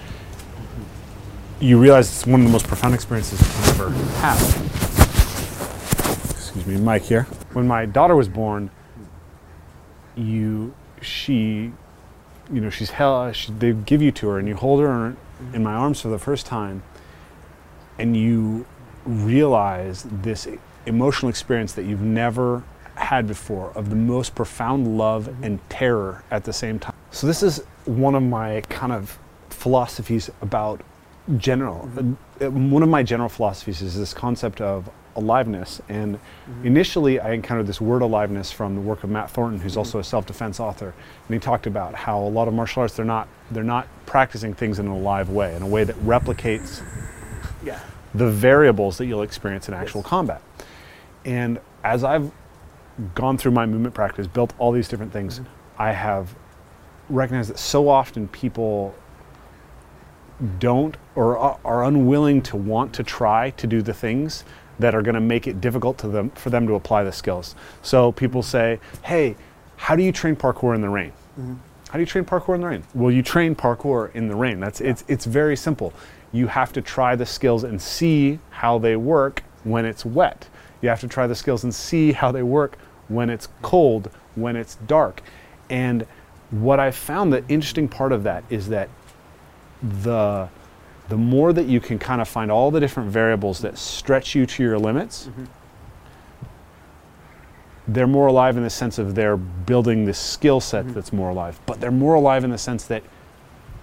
[1.60, 3.90] you realize it's one of the most profound experiences you ever
[4.20, 4.40] have.
[6.32, 7.24] Excuse me, Mike here.
[7.54, 8.70] When my daughter was born,
[10.16, 11.72] you, she,
[12.52, 13.32] you know, she's hell.
[13.32, 15.16] she, they give you to her and you hold her
[15.54, 16.84] in my arms for the first time
[18.00, 18.66] and you
[19.08, 20.48] realize this
[20.86, 22.64] emotional experience that you've never
[22.96, 25.44] had before of the most profound love mm-hmm.
[25.44, 26.96] and terror at the same time.
[27.12, 29.18] So this is one of my kind of
[29.50, 30.82] philosophies about
[31.38, 31.90] general.
[31.94, 32.44] Mm-hmm.
[32.44, 35.82] uh, one of my general philosophies is this concept of aliveness.
[35.90, 36.68] And mm-hmm.
[36.68, 40.04] initially, I encountered this word aliveness from the work of Matt Thornton, who's also a
[40.04, 40.94] self-defense author.
[41.28, 44.54] And he talked about how a lot of martial arts they're not they're not practicing
[44.54, 46.82] things in an alive way, in a way that replicates
[47.64, 47.80] Yeah.
[48.18, 50.10] The variables that you'll experience in actual Yes.
[50.10, 50.42] combat.
[51.26, 52.32] And as I've
[53.16, 55.82] gone through my movement practice, built all these different things, mm-hmm.
[55.82, 56.36] I have
[57.10, 58.96] recognized that so often people
[60.60, 64.44] don't or are- are unwilling to want to try to do the things
[64.80, 67.56] that are going to make it difficult to them for them to apply the skills.
[67.82, 68.50] So people mm-hmm.
[68.50, 69.36] say, "Hey,
[69.78, 71.56] how do you train parkour in the rain?" Mm-hmm.
[71.90, 72.84] How do you train parkour in the rain?
[72.94, 74.60] Well, you train parkour in the rain.
[74.60, 75.94] That's it's it's very simple.
[76.32, 80.48] You have to try the skills and see how they work when it's wet.
[80.82, 84.56] You have to try the skills and see how they work when it's cold, when
[84.56, 85.22] it's dark.
[85.70, 86.06] And
[86.52, 88.90] what I found the interesting part of that is that
[89.82, 90.50] the
[91.10, 94.46] the more that you can kind of find all the different variables that stretch you
[94.46, 95.46] to your limits, mm-hmm.
[97.88, 100.94] they're more alive in the sense of they're building this skill set mm-hmm.
[100.94, 101.62] that's more alive.
[101.66, 103.04] But they're more alive in the sense that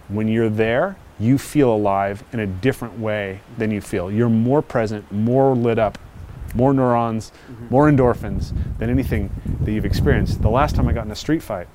[0.09, 4.11] when you're there, you feel alive in a different way than you feel.
[4.11, 5.99] You're more present, more lit up,
[6.55, 7.69] more neurons, mm-hmm.
[7.71, 9.31] more endorphins than anything
[9.63, 10.43] that you've experienced.
[10.43, 11.69] The last time I got in a street fight,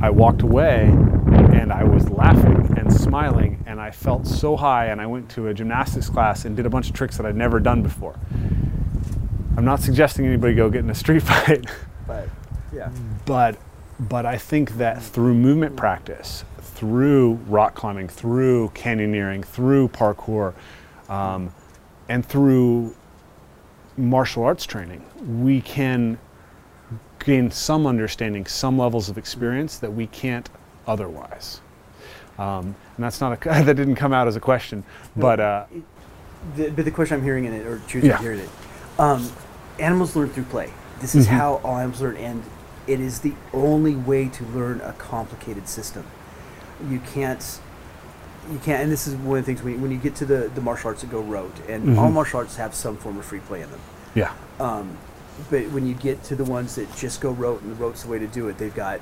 [0.00, 5.00] I walked away and I was laughing and smiling and I felt so high and
[5.00, 7.60] I went to a gymnastics class and did a bunch of tricks that I'd never
[7.60, 8.18] done before.
[9.56, 11.66] I'm not suggesting anybody go get in a street fight,
[12.06, 12.28] But
[12.72, 12.90] yeah.
[13.26, 13.56] but
[14.00, 16.44] but I think that through movement practice,
[16.82, 20.52] through rock climbing, through canyoneering, through parkour,
[21.08, 21.48] um,
[22.08, 22.92] and through
[23.96, 25.00] martial arts training,
[25.44, 26.18] we can
[27.20, 30.50] gain some understanding, some levels of experience that we can't
[30.88, 31.60] otherwise.
[32.36, 34.82] Um, and that's not a that didn't come out as a question,
[35.14, 35.66] but uh,
[36.56, 38.16] The, but the question I'm hearing in it, or choosing Yeah.
[38.16, 38.48] to hear it,
[38.98, 39.30] um,
[39.78, 40.72] animals learn through play.
[41.00, 41.30] This is Mhm.
[41.30, 42.42] how all animals learn, and
[42.88, 46.02] it is the only way to learn a complicated system.
[46.90, 47.60] You can't,
[48.50, 50.24] you can't, and this is one of the things when you, when you get to
[50.26, 52.12] the, the martial arts that go rote, and all Mhm.
[52.14, 53.80] martial arts have some form of free play in them.
[54.14, 54.96] yeah, Um,
[55.50, 58.08] but when you get to the ones that just go rote, and the rote's the
[58.10, 59.00] way to do it, they've got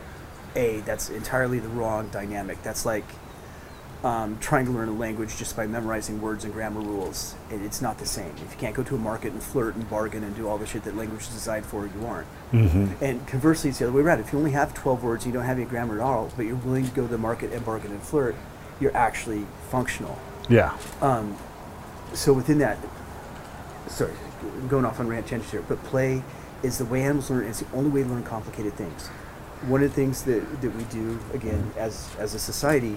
[0.57, 2.63] a that's entirely the wrong dynamic.
[2.63, 3.05] That's like
[4.03, 7.35] um, trying to learn a language just by memorizing words and grammar rules.
[7.51, 8.33] It, it's not the same.
[8.47, 10.67] If you can't go to a market and flirt and bargain and do all the
[10.67, 12.27] shit that language is designed for, you aren't.
[13.01, 14.21] And conversely, it's the other way around.
[14.21, 16.57] If you only have 12 words, you don't have any grammar at all, but you're
[16.57, 18.35] willing to go to the market and bargain and flirt,
[18.81, 20.19] you're actually functional.
[20.49, 21.37] yeah, Um,
[22.13, 22.79] so within that,
[23.87, 26.23] sorry, I'm going off on rant tangent here, but play
[26.63, 27.45] is the way animals learn.
[27.47, 29.09] It's the only way to learn complicated things.
[29.69, 32.97] One of the things that, that we do again as as a society,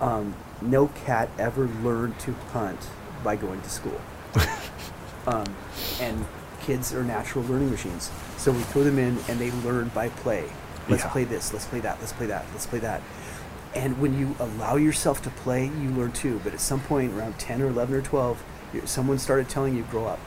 [0.00, 2.88] um, no cat ever learned to hunt
[3.22, 4.00] by going to school.
[5.26, 5.46] um,
[6.00, 6.24] and
[6.64, 8.10] kids are natural learning machines.
[8.36, 10.44] So we throw them in and they learn by play.
[10.88, 11.10] Let's Yeah.
[11.10, 13.02] play this, let's play that, let's play that, let's play that.
[13.74, 16.40] And when you allow yourself to play, you learn too.
[16.44, 18.42] But at some point, around 10 or 11 or 12,
[18.84, 20.20] someone started telling you, grow up.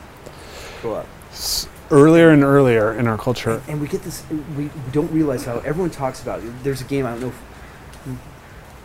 [0.82, 1.08] Grow up.
[1.32, 3.62] S- earlier and earlier in our culture.
[3.68, 4.24] And we get this,
[4.58, 6.52] we, don't realize how everyone talks about it.
[6.64, 7.40] There's a game, I don't know if,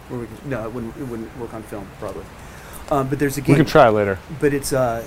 [0.09, 2.25] where we can, no, it wouldn't, it wouldn't work on film, probably.
[2.91, 3.55] Um, but there's a game.
[3.55, 4.19] We can try later.
[4.41, 5.05] but it's, uh,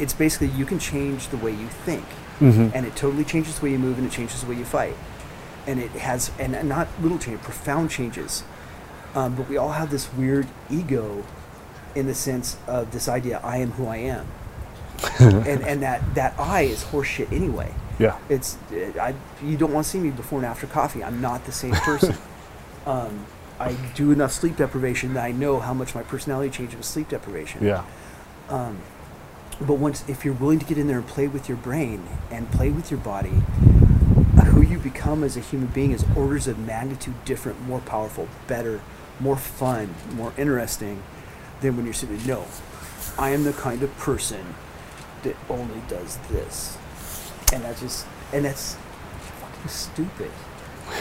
[0.00, 2.04] it's basically you can change the way you think.
[2.40, 2.74] Mm-hmm.
[2.74, 4.96] and it totally changes the way you move and it changes the way you fight
[5.66, 8.44] and it has and not little change profound changes
[9.14, 11.22] um, but we all have this weird ego
[11.94, 14.26] in the sense of this idea i am who i am
[15.20, 18.16] and and that that i is horseshit anyway Yeah.
[18.30, 19.12] it's it, I,
[19.44, 22.14] you don't want to see me before and after coffee i'm not the same person
[22.86, 23.26] um,
[23.58, 27.10] i do enough sleep deprivation that i know how much my personality changes with sleep
[27.10, 27.84] deprivation Yeah.
[28.48, 28.78] um,
[29.60, 32.50] but once, if you're willing to get in there and play with your brain and
[32.50, 33.42] play with your body,
[34.46, 38.80] who you become as a human being is orders of magnitude different, more powerful, better,
[39.20, 41.02] more fun, more interesting
[41.60, 42.24] than when you're sitting.
[42.26, 42.46] No,
[43.18, 44.54] I am the kind of person
[45.22, 46.78] that only does this,
[47.52, 48.76] and that's just and that's
[49.40, 50.30] fucking stupid.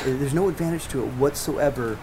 [0.04, 1.98] There's no advantage to it whatsoever,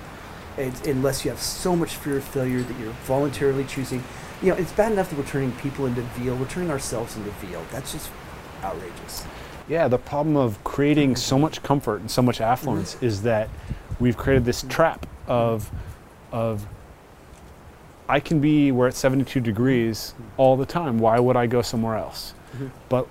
[0.56, 4.02] unless you have so much fear of failure that you're voluntarily choosing.
[4.42, 6.36] You know, it's bad enough that we're turning people into veal.
[6.36, 7.64] We're turning ourselves into veal.
[7.72, 8.10] That's just
[8.62, 9.24] outrageous.
[9.68, 13.48] Yeah, the problem of creating so much comfort and so much affluence is that
[13.98, 15.70] we've created this trap of
[16.32, 16.66] of
[18.08, 20.98] I can be where it's 72 degrees all the time.
[20.98, 22.34] Why would I go somewhere else?
[22.56, 22.70] Mhm.
[22.88, 23.08] But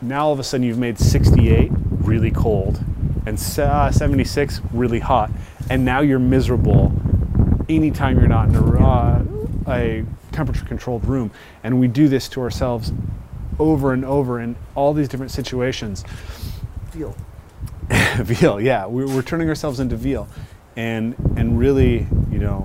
[0.00, 2.82] now all of a sudden you've made 68 really cold
[3.26, 5.30] and uh, 76 really hot,
[5.70, 6.92] and now you're miserable
[7.68, 9.22] anytime you're not in a, uh,
[9.68, 11.30] a temperature controlled room.
[11.62, 12.92] And we do this to ourselves
[13.58, 16.04] over and over in all these different situations.
[16.90, 17.16] Veal.
[18.18, 20.28] veal, yeah, we're, we're turning ourselves into veal,
[20.76, 22.60] and and really, you know,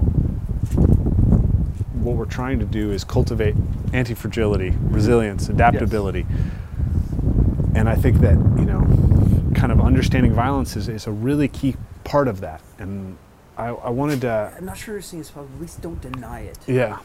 [1.94, 3.56] what we're trying to do is cultivate
[3.94, 6.26] anti-fragility, resilience, adaptability,
[7.74, 8.82] and I think that you know,
[9.56, 13.18] kind of understanding violence is, is a really key part of that, and
[13.58, 14.54] I, I wanted to.
[14.58, 15.54] I'm not sure you're seeing this problem.
[15.56, 16.58] At least don't deny it.
[16.68, 17.00] Yeah,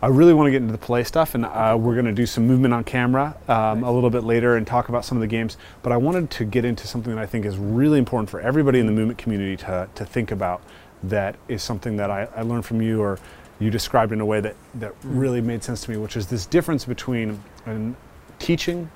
[0.00, 2.26] I really want to get into the play stuff, and uh, we're going to do
[2.26, 5.26] some movement on camera um, a little bit later and talk about some of the
[5.26, 5.56] games.
[5.82, 8.78] But I wanted to get into something that I think is really important for everybody
[8.78, 10.62] in the movement community to, to think about.
[11.02, 13.18] That is something that I, I learned from you, or
[13.58, 16.46] you described in a way that, that really made sense to me, which is this
[16.46, 17.96] difference between um,
[18.38, 18.90] teaching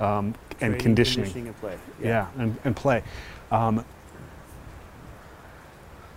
[0.00, 1.46] um, and Training, conditioning.
[1.46, 1.78] and play.
[2.02, 3.02] Yeah, and, and play.
[3.50, 3.84] Um,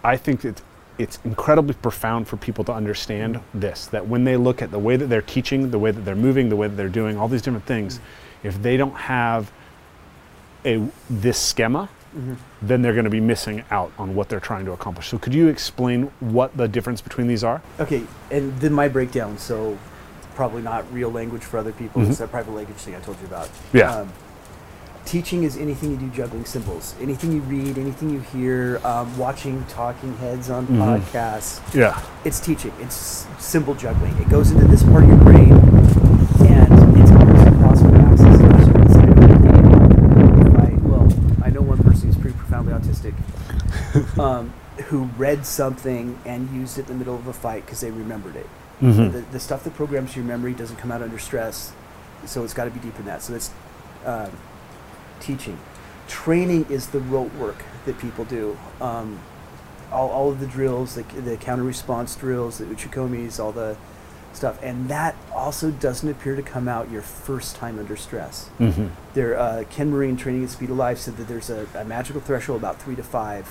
[0.08, 0.62] I think that
[0.98, 4.96] it's incredibly profound for people to understand this that when they look at the way
[4.96, 7.42] that they're teaching, the way that they're moving, the way that they're doing all these
[7.42, 8.00] different things,
[8.42, 9.52] if they don't have
[10.66, 12.38] a this schema, Mhm.
[12.62, 15.08] then they're going to be missing out on what they're trying to accomplish.
[15.10, 17.62] So could you explain what the difference between these are?
[17.82, 19.38] Okay, and then my breakdown.
[19.38, 19.78] So,
[20.36, 22.02] probably not real language for other people.
[22.02, 22.10] Mhm.
[22.10, 23.50] It's that private language thing I told you about.
[23.74, 23.94] Yeah.
[23.94, 24.08] Um,
[25.08, 29.64] teaching is anything you do juggling symbols, anything you read, anything you hear, um, watching
[29.70, 31.00] talking heads on Mhm.
[31.02, 31.62] podcasts.
[31.74, 32.00] Yeah.
[32.26, 32.74] It's teaching.
[32.82, 34.16] It's symbol juggling.
[34.18, 38.94] It goes into this part of your brain, and it's impossible to access the other
[38.94, 40.56] side of your brain.
[40.58, 41.08] I, well,
[41.44, 43.14] I know one person who's pretty profoundly autistic,
[44.20, 44.52] um,
[44.88, 48.36] who read something and used it in the middle of a fight because they remembered
[48.36, 48.48] it.
[48.82, 49.12] Mhm.
[49.14, 51.72] The, the stuff that programs your memory doesn't come out under stress,
[52.26, 53.24] so it's got to be deep in that.
[53.24, 53.50] So that's
[54.06, 54.30] um,
[55.20, 55.60] teaching.
[56.08, 58.58] Training is the rote work that people do.
[58.82, 59.20] Um,
[59.92, 63.78] all, all of the drills, the, the counter response drills, the uchikomis, all the
[64.34, 68.50] stuff, and that also doesn't appear to come out your first time under stress.
[68.60, 68.92] Mhm.
[69.14, 72.22] There, uh, Ken Murray, Training at Speed of Life, said that there's a, a magical
[72.22, 73.48] threshold about three to five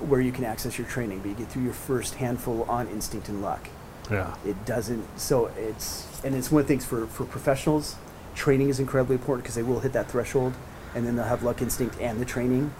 [0.00, 3.28] where you can access your training, but you get through your first handful on instinct
[3.28, 3.68] and luck.
[4.10, 4.34] Yeah.
[4.46, 7.96] It doesn't, so it's, and it's one of the things for, for professionals,
[8.34, 10.54] training is incredibly important because they will hit that threshold
[10.94, 12.72] and then they'll have luck, instinct, and the training.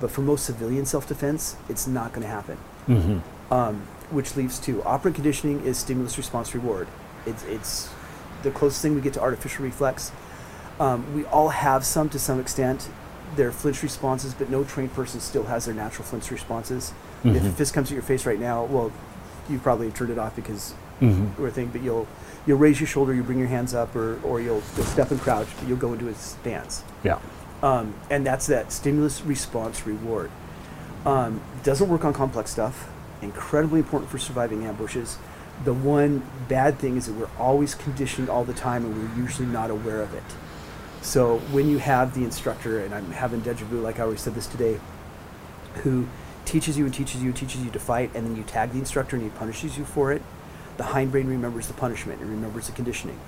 [0.00, 2.56] But for most civilian self defense, it's not going to happen.
[2.88, 3.20] Mhm.
[3.50, 6.88] Um, which leads to operant conditioning is stimulus response reward.
[7.26, 7.88] It's, it's
[8.42, 10.10] the closest thing we get to artificial reflex.
[10.80, 12.88] Um, we all have some to some extent.
[13.36, 16.92] They're flinch responses, but no trained person still has their natural flinch responses.
[17.22, 18.90] If a fist comes at your face right now, well,
[19.48, 21.38] you probably turned it off because Mhm.
[21.38, 22.06] or thing, but you'll
[22.46, 25.20] you'll raise your shoulder, you bring your hands up, or or you'll you'll step and
[25.20, 26.82] crouch, but you'll go into a stance.
[27.04, 27.18] Yeah.
[27.62, 30.30] Um, and that's that stimulus response reward.
[31.04, 32.88] Um, doesn't work on complex stuff.
[33.22, 35.18] Incredibly important for surviving ambushes.
[35.64, 39.46] The one bad thing is that we're always conditioned all the time, and we're usually
[39.46, 40.22] not aware of it.
[41.02, 44.34] So when you have the instructor, and I'm having deja vu, like I always said
[44.34, 44.80] this today,
[45.82, 46.06] who
[46.44, 48.78] teaches you and teaches you and teaches you to fight, and then you tag the
[48.78, 50.22] instructor and he punishes you for it,
[50.78, 53.18] the hindbrain remembers the punishment and remembers the conditioning.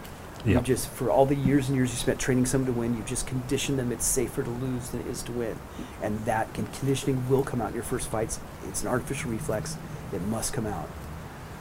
[0.44, 3.02] You just for all the years and years you spent training someone to win, you
[3.04, 5.56] just conditioned them it's safer to lose than it is to win.
[6.02, 8.40] And that con- conditioning will come out in your first fights.
[8.68, 9.76] It's an artificial reflex.
[10.12, 10.88] It must come out.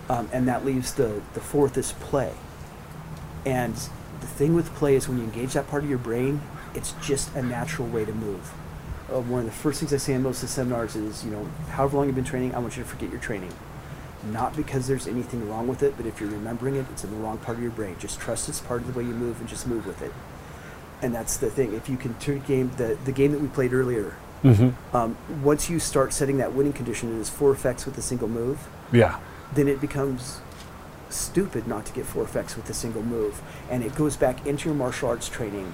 [0.09, 2.33] Um, and that leaves the, the fourth is play.
[3.45, 3.75] And
[4.19, 6.41] the thing with play is when you engage that part of your brain,
[6.73, 8.51] it's just a natural way to move.
[9.11, 11.31] Uh, one of the first things I say in most of the seminars is, you
[11.31, 13.51] know, however long you've been training, I want you to forget your training.
[14.23, 17.17] Not because there's anything wrong with it, but if you're remembering it, it's in the
[17.17, 17.95] wrong part of your brain.
[17.99, 20.13] Just trust it's part of the way you move and just move with it.
[21.01, 21.73] And that's the thing.
[21.73, 24.95] If you can turn game the, the game that we played earlier, Mm-hmm.
[24.95, 28.27] um, once you start setting that winning condition and it's four effects with a single
[28.27, 29.19] move, Yeah.
[29.53, 30.41] then it becomes
[31.11, 33.39] stupid not to get four effects with a single move.
[33.69, 35.71] And it goes back into your martial arts training,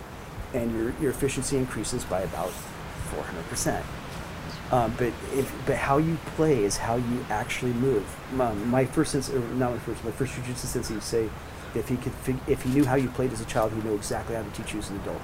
[0.54, 2.52] and your, your efficiency increases by about
[3.16, 3.82] 400%.
[4.72, 8.06] Um, but if but how you play is how you actually move.
[8.40, 11.30] Um, my first sense, not my first, my first jujitsu sensei would say,
[11.74, 13.96] if he could, fig- if he knew how you played as a child, he'd know
[13.96, 15.22] exactly how to teach you as an adult.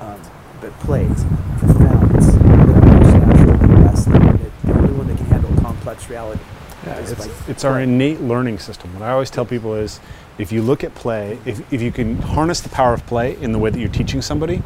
[0.00, 0.20] Um,
[0.60, 1.24] but play is
[1.58, 2.16] profound.
[2.16, 4.08] It's the most natural, the best.
[4.08, 6.40] The only one that can handle complex reality.
[6.86, 8.94] Yeah, it's, it's our innate learning system.
[8.94, 10.00] What I always tell people is
[10.38, 13.52] if you look at play, if, if you can harness the power of play in
[13.52, 14.62] the way that you're teaching somebody,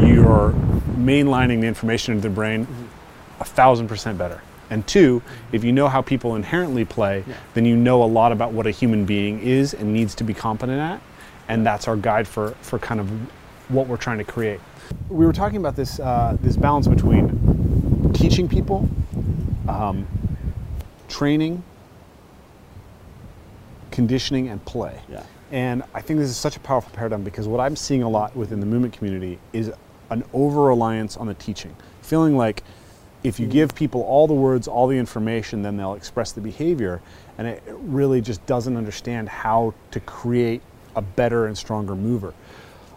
[0.00, 0.54] you're
[0.96, 2.66] mainlining the information into their brain
[3.40, 4.40] a thousand percent better.
[4.70, 5.22] And two,
[5.52, 7.34] if you know how people inherently play, Yeah.
[7.52, 10.32] then you know a lot about what a human being is and needs to be
[10.32, 11.00] competent at.
[11.48, 13.10] And that's our guide for, for kind of
[13.70, 14.60] what we're trying to create.
[15.10, 18.88] We were talking about this, uh, this balance between teaching people,
[19.68, 20.06] um,
[21.08, 21.62] training,
[23.90, 24.98] conditioning, and play.
[25.08, 25.22] Yeah.
[25.52, 28.34] And I think this is such a powerful paradigm because what I'm seeing a lot
[28.34, 29.70] within the movement community is
[30.10, 31.74] an over reliance on the teaching.
[32.02, 32.62] Feeling like
[33.22, 37.00] if you give people all the words, all the information, then they'll express the behavior.
[37.38, 40.60] And it really just doesn't understand how to create
[40.94, 42.34] a better and stronger mover.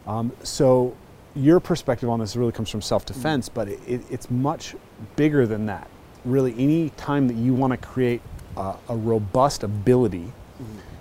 [0.06, 0.96] Um, so
[1.36, 4.76] your perspective on this really comes from self-defense, but it, it, it's much
[5.16, 5.88] bigger than that.
[6.26, 8.22] Really, any time that you want to create
[8.58, 10.32] a, a robust ability,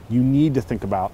[0.08, 1.10] you need to think about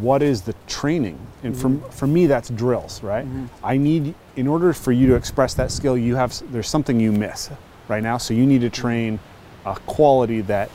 [0.00, 1.18] what is the training.
[1.42, 3.26] And for, for me, that's drills, right?
[3.62, 7.12] I need, in order for you to express that skill, you have there's something you
[7.12, 7.50] miss
[7.88, 8.18] right now.
[8.18, 9.18] So you need to train
[9.64, 10.70] a quality that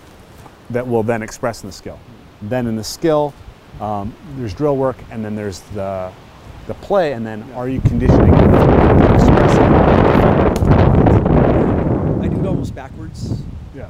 [0.69, 1.99] that will then express in the skill.
[2.41, 3.33] Then in the skill,
[3.79, 6.11] um, there's drill work, and then there's the
[6.67, 9.57] the play, and then are you conditioning to express?
[12.21, 13.41] I do it almost backwards.
[13.73, 13.89] Yeah.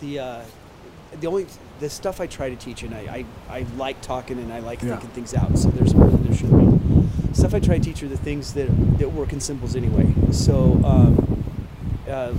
[0.00, 0.42] The uh,
[1.20, 1.46] the only
[1.80, 4.82] the stuff I try to teach, and I, I, I like talking and I like
[4.82, 4.90] Yeah.
[4.90, 5.56] thinking things out.
[5.58, 7.34] So there's more than there should be.
[7.34, 8.68] Stuff I try to teach are the things that
[8.98, 10.12] that work in symbols anyway.
[10.32, 11.44] So um,
[12.08, 12.34] uh,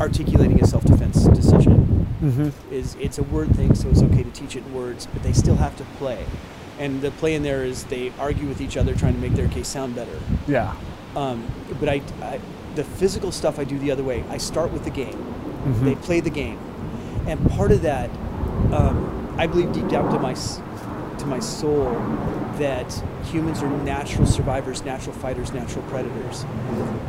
[0.00, 1.84] articulating a self-defense decision
[2.22, 2.72] Mm-hmm.
[2.72, 5.34] is it's a word thing, so it's okay to teach it in words, but they
[5.34, 6.24] still have to play.
[6.78, 9.48] And the play in there is they argue with each other, trying to make their
[9.48, 10.18] case sound better.
[10.48, 10.74] Yeah.
[11.14, 11.44] Um,
[11.78, 12.40] but I, I,
[12.74, 14.24] the physical stuff I do the other way.
[14.30, 15.12] I start with the game.
[15.66, 15.84] Mhm.
[15.84, 16.58] They play the game,
[17.26, 18.08] and part of that,
[18.72, 21.90] um, I believe deep down to my to my soul,
[22.58, 22.92] that
[23.24, 26.44] humans are natural survivors, natural fighters, natural predators.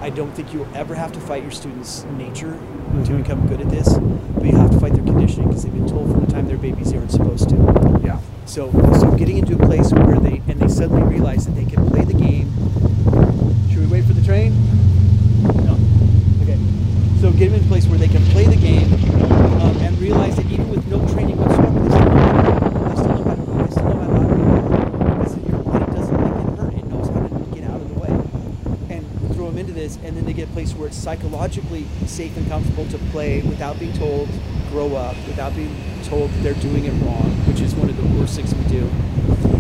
[0.02, 2.58] I don't think you'll ever have to fight your students' nature
[3.04, 3.18] to Mhm.
[3.18, 3.98] become good at this,
[4.36, 6.58] but you have to fight their conditioning because they've been told from the time they're
[6.58, 7.56] babies they aren't supposed to.
[8.04, 8.18] Yeah.
[8.46, 11.86] So, so getting into a place where they and they suddenly realize that they can
[11.90, 12.50] play the game.
[13.70, 14.54] Should we wait for the train?
[15.66, 15.76] No.
[16.44, 16.58] Okay.
[17.20, 18.94] So get them in a place where they can play the game
[19.62, 22.46] um, and realize that even with no training whatsoever, they still know how to,
[22.88, 25.18] they still know how to, they still know how to operate.
[25.20, 28.00] Because your body doesn't like get hurt; it knows how to get out of the
[28.00, 28.12] way.
[28.90, 32.36] And throw them into this, and then they get a place where it's psychologically safe
[32.36, 34.28] and comfortable to play without being told
[34.72, 38.36] grow up, without being told they're doing it wrong, which is one of the worst
[38.36, 38.90] things we do.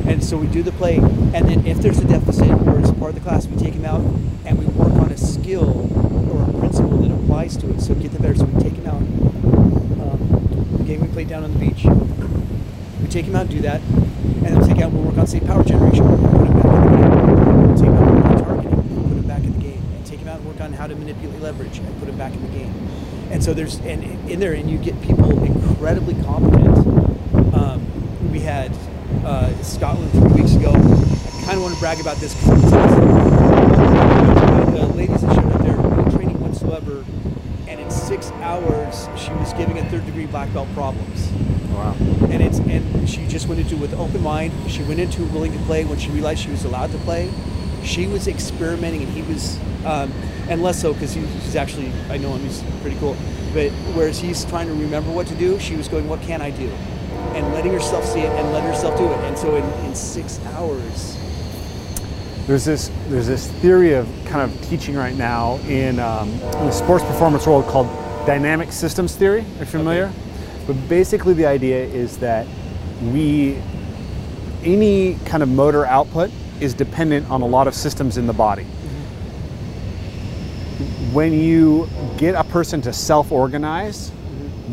[0.09, 3.09] And so we do the play, and then if there's a deficit or it's part
[3.09, 4.01] of the class, we take them out
[4.43, 5.87] and we work on a skill
[6.33, 7.79] or a principle that applies to it.
[7.79, 8.35] So get them better.
[8.35, 8.95] So we take them out.
[10.01, 11.85] Um, the game we played down on the beach.
[13.03, 14.91] We take them out and do that, and then we'll take out.
[14.91, 16.07] We'll work on say power generation.
[16.07, 17.67] Put them back in the game.
[17.67, 18.73] We'll take them out and work on targeting.
[18.73, 20.95] Put them back in the game, and take them out and work on how to
[20.95, 22.73] manipulate leverage and put them back in the game.
[23.31, 26.77] And so there's and in there, and you get people incredibly competent.
[27.55, 28.71] Um, we had
[29.25, 30.71] uh, Scotland three weeks ago.
[30.71, 32.61] I kind of want to brag about this because
[34.73, 37.05] the ladies that showed up there, no training whatsoever,
[37.67, 41.29] and in six hours she was giving a third degree black belt problems.
[41.71, 41.95] Wow.
[42.29, 44.51] And it's and she just went into it with open mind.
[44.69, 47.31] She went into it willing to play when she realized she was allowed to play.
[47.83, 50.11] She was experimenting, and he was, um,
[50.49, 52.41] and less so because he's actually I know him.
[52.41, 53.15] He's pretty cool.
[53.53, 56.51] But whereas he's trying to remember what to do, she was going, "What can I
[56.51, 56.69] do?"
[57.33, 59.17] And letting herself see it and letting herself do it.
[59.25, 61.17] And so in, in six hours,
[62.47, 66.71] There's this there's this theory of kind of teaching right now in, um, in the
[66.71, 67.87] sports performance world called
[68.25, 69.41] dynamic systems theory.
[69.41, 70.11] Are you familiar?
[70.65, 72.47] But basically, the idea is that
[73.01, 73.57] we
[74.63, 76.31] any kind of motor output
[76.61, 78.65] is dependent on a lot of systems in the body.
[81.17, 84.11] When you get a person to self-organize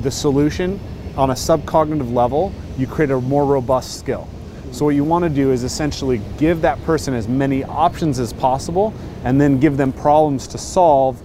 [0.03, 0.79] the solution
[1.17, 4.29] on a subcognitive level, you create a more robust skill.
[4.71, 8.35] So what you want to do is essentially give that person as many options as
[8.35, 8.93] possible
[9.25, 11.23] and then give them problems to solve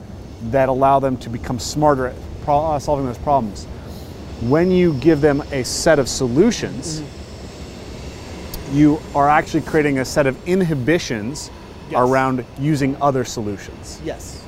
[0.52, 2.16] that allow them to become smarter at
[2.48, 3.66] uh, solving those problems.
[4.44, 7.04] When you give them a set of solutions,
[8.72, 11.52] you are actually creating a set of inhibitions
[11.90, 12.08] Yes.
[12.08, 14.46] around using other solutions yes,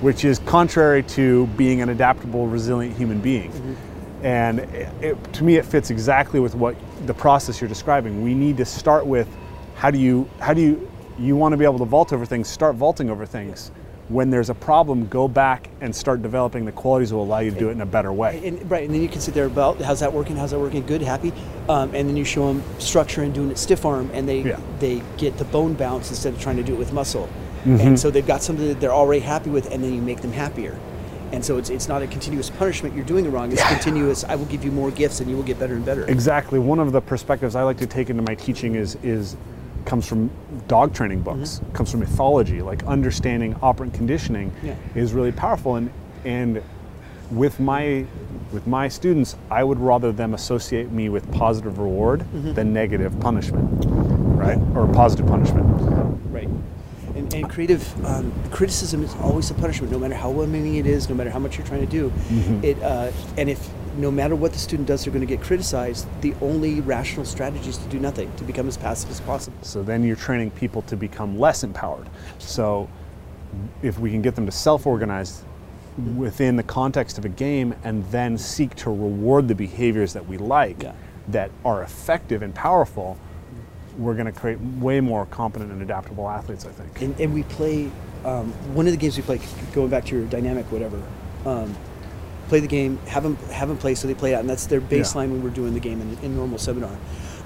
[0.00, 3.52] which is contrary to being an adaptable, resilient human being.
[4.22, 6.76] And it, it- to me, it fits exactly with what
[7.06, 8.22] the process you're describing.
[8.22, 9.28] We need to start with
[9.76, 12.48] how do you how do you you want to be able to vault over things?
[12.48, 13.70] Start vaulting over things.
[14.08, 17.50] When there's a problem, go back and start developing the qualities that will allow you
[17.50, 18.40] to do it in a better way.
[18.46, 18.84] and, right.
[18.84, 20.34] And then you can sit there about how's that working?
[20.34, 20.84] How's that working?
[20.86, 21.32] Good, happy.
[21.68, 24.58] Um, and then you show them structure and doing it stiff arm, and they Yeah.
[24.80, 27.28] they get the bone bounce instead of trying to do it with muscle.
[27.64, 27.80] Mm-hmm.
[27.86, 30.32] And so they've got something that they're already happy with, and then you make them
[30.32, 30.78] happier.
[31.32, 32.94] And so it's, it's not a continuous punishment.
[32.94, 33.52] You're doing it wrong.
[33.52, 34.24] It's continuous.
[34.24, 36.06] I will give you more gifts, and you will get better and better.
[36.06, 36.58] Exactly.
[36.58, 39.36] One of the perspectives I like to take into my teaching is is
[39.84, 40.30] comes from
[40.68, 42.62] dog training books, comes from mythology.
[42.62, 44.74] Like understanding operant conditioning Yeah.
[44.94, 45.76] is really powerful.
[45.76, 45.90] And
[46.24, 46.62] and
[47.30, 48.06] with my
[48.52, 53.84] with my students, I would rather them associate me with positive reward than negative punishment,
[53.86, 54.58] right?
[54.74, 55.66] Or positive punishment.
[56.30, 56.48] Right.
[57.32, 61.08] And, and creative um, criticism is always a punishment, no matter how well-meaning it is,
[61.08, 62.12] no matter how much you're trying to do.
[62.62, 66.06] It uh, and if no matter what the student does, they're going to get criticized.
[66.20, 69.58] The only rational strategy is to do nothing, to become as passive as possible.
[69.62, 72.08] So then you're training people to become less empowered.
[72.38, 72.88] So
[73.82, 75.42] if we can get them to self-organize
[76.16, 80.38] within the context of a game and then seek to reward the behaviors that we
[80.38, 80.92] like Yeah.
[81.28, 83.18] that are effective and powerful,
[83.98, 87.00] we're going to create way more competent and adaptable athletes, I think.
[87.02, 87.90] And, and we play
[88.24, 89.40] um, one of the games we play.
[89.72, 91.02] Going back to your dynamic, whatever.
[91.44, 91.76] Um,
[92.48, 94.80] play the game, have them have them play, so they play out, and that's their
[94.80, 96.96] baseline when we're doing the game in, in normal seminar.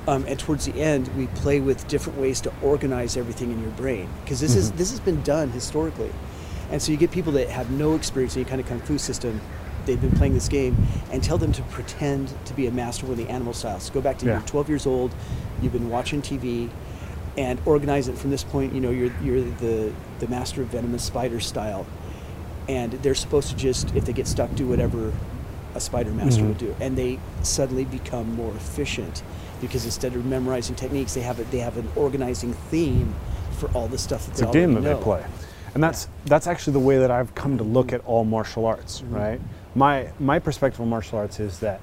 [0.06, 3.70] Um, and towards the end, we play with different ways to organize everything in your
[3.72, 6.12] brain because this is this has been done historically,
[6.70, 8.98] and so you get people that have no experience in any kind of kung fu
[8.98, 9.40] system.
[9.86, 10.76] They've been playing this game,
[11.10, 13.80] and tell them to pretend to be a master with the animal style.
[13.80, 14.32] So go back to Yeah.
[14.32, 15.12] you're 12 years old,
[15.60, 16.68] you've been watching TV,
[17.38, 18.74] and organize it from this point.
[18.74, 21.86] You know, you're you're the the master of venomous spider style,
[22.68, 25.12] and they're supposed to just if they get stuck do whatever
[25.74, 26.48] a spider master Mhm.
[26.48, 29.22] would do, and they suddenly become more efficient
[29.60, 33.14] because instead of memorizing techniques, they have a, they have an organizing theme
[33.56, 35.22] for all the stuff that It's they a game that already they play.
[35.74, 39.02] And that's that's actually the way that I've come to look at all martial arts,
[39.08, 39.40] right?
[39.74, 41.80] My my perspective on martial arts is that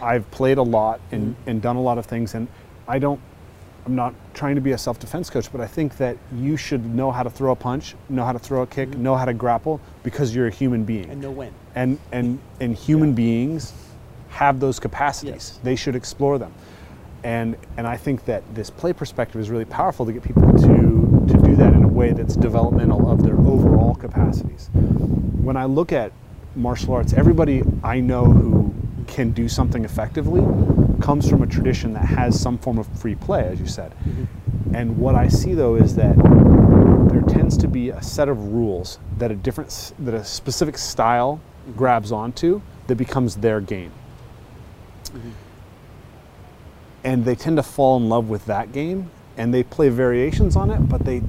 [0.00, 1.50] I've played a lot and, mm-hmm.
[1.50, 2.48] and done a lot of things and
[2.88, 3.20] I don't
[3.86, 7.12] I'm not trying to be a self-defense coach, but I think that you should know
[7.12, 9.02] how to throw a punch, know how to throw a kick, mm-hmm.
[9.02, 11.08] know how to grapple because you're a human being.
[11.08, 11.52] and know when.
[11.74, 13.72] and and and human beings
[14.28, 15.32] have those capacities.
[15.34, 15.60] Yes.
[15.62, 16.52] They should explore them.
[17.22, 21.26] And and I think that this play perspective is really powerful to get people to
[21.28, 24.68] to do that in a way that's developmental of their overall capacities.
[24.72, 26.12] When I look at
[26.56, 28.74] martial arts, everybody I know who
[29.06, 30.42] can do something effectively
[31.00, 33.92] comes from a tradition that has some form of free play, as you said.
[33.92, 34.74] Mm-hmm.
[34.74, 36.16] And what I see though is that
[37.10, 41.40] there tends to be a set of rules that a different that a specific style
[41.62, 41.78] mm-hmm.
[41.78, 43.92] grabs onto that becomes their game.
[45.04, 45.30] Mm-hmm.
[47.04, 50.70] And they tend to fall in love with that game and they play variations on
[50.70, 51.22] it, but they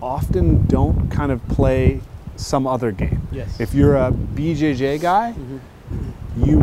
[0.00, 2.00] often don't kind of play
[2.36, 3.26] some other game.
[3.30, 3.60] Yes.
[3.60, 6.44] If you're a BJJ guy, mm-hmm.
[6.44, 6.60] you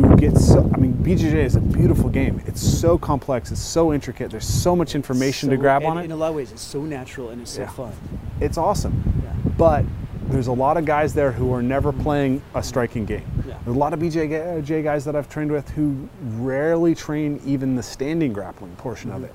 [0.00, 2.42] you get so I mean BJJ is a beautiful game.
[2.46, 4.30] It's so complex, it's so intricate.
[4.30, 6.82] There's so much information to grab on it In a lot of ways, it's so
[6.82, 7.68] natural and it's so Yeah.
[7.68, 7.92] fun.
[8.40, 9.22] it's awesome.
[9.22, 9.50] Yeah.
[9.56, 9.84] But
[10.28, 12.02] there's a lot of guys there who are never mm-hmm.
[12.02, 13.22] playing a striking game.
[13.46, 13.54] Yeah.
[13.64, 17.82] There's a lot of BJJ guys that I've trained with who rarely train even the
[17.82, 19.26] standing grappling portion of mm-hmm.
[19.26, 19.34] it.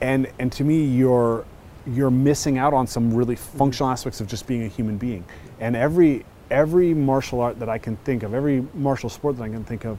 [0.00, 1.44] And and to me, you're
[1.86, 5.24] you're missing out on some really functional aspects of just being a human being.
[5.60, 9.48] And every every martial art that I can think of, every martial sport that I
[9.48, 9.98] can think of,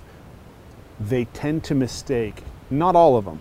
[0.99, 3.39] they tend to mistake, not all of them,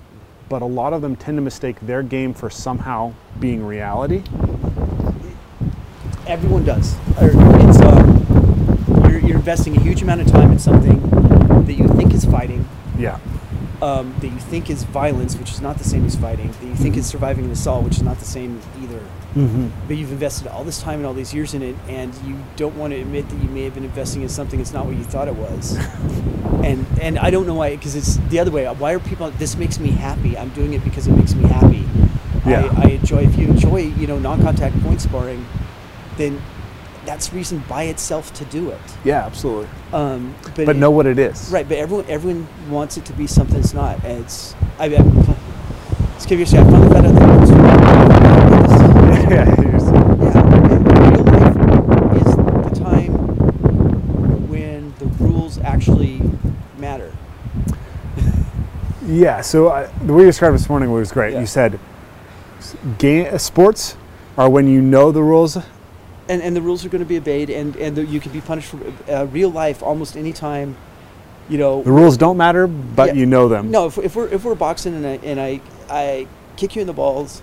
[0.49, 4.22] but a lot of them tend to mistake their game for somehow being reality.
[6.26, 6.97] Everyone does.
[7.18, 10.99] It's um, you're, you're investing a huge amount of time in something
[11.66, 12.66] that you think is fighting,
[12.99, 13.18] Yeah.
[13.85, 16.74] Um, that you think is violence, which is not the same as fighting, that you
[16.74, 19.01] think is surviving an assault, which is not the same either.
[19.35, 19.68] Mm-hmm.
[19.87, 22.74] But you've invested all this time and all these years in it, and you don't
[22.76, 25.05] want to admit that you may have been investing in something that's not what you
[25.05, 25.76] thought it was.
[26.64, 28.64] and and I don't know why, because it's the other way.
[28.66, 29.30] Why are people?
[29.32, 30.39] This makes me happy.
[30.39, 31.87] I'm doing it because it makes me happy.
[32.47, 32.72] Yeah.
[32.78, 33.24] I, I enjoy.
[33.24, 35.47] If you enjoy, you know, non-contact point sparring,
[36.16, 36.41] then
[37.07, 38.80] that's reason by itself to do it.
[39.05, 39.68] Yeah, absolutely.
[39.92, 41.50] Um, but But know what it is.
[41.50, 44.02] Right, but everyone everyone wants it to be something it's not.
[44.05, 47.50] And it's I, I let's give yourself I finally found out that it's-
[49.30, 49.44] yeah.
[49.44, 50.42] yeah,
[51.11, 53.12] real life is the time
[54.48, 56.20] when the rules actually
[56.78, 57.12] matter.
[59.07, 61.34] Yeah, so I, the way you described this morning was great.
[61.34, 61.40] Yeah.
[61.40, 61.78] You said
[62.98, 63.96] game, sports
[64.38, 65.59] are when you know the rules.
[66.29, 68.41] And and the rules are going to be obeyed, and and the, you can be
[68.41, 68.79] punished for
[69.12, 70.77] uh, real life almost any time.
[71.51, 73.20] You know, The rules don't matter, but Yeah.
[73.20, 73.70] you know them.
[73.70, 75.61] No, if, if we're if we're boxing and I and I
[75.91, 77.43] I kick you in the balls,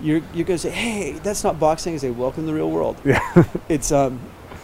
[0.00, 1.94] you're you're gonna say, hey, that's not boxing.
[1.94, 2.96] I say, welcome to the real world.
[3.04, 3.18] Yeah.
[3.68, 4.20] It's um,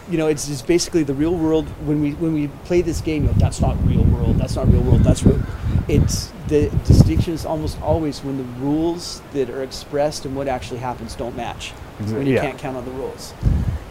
[0.09, 1.67] you know, it's just basically the real world.
[1.85, 4.37] When we when we play this game, you know, that's not real world.
[4.37, 5.03] That's not real world.
[5.03, 5.41] That's real.
[5.89, 10.79] It's the distinction is almost always when the rules that are expressed and what actually
[10.79, 11.73] happens don't match.
[11.99, 12.41] When you Yeah.
[12.41, 13.33] can't count on the rules.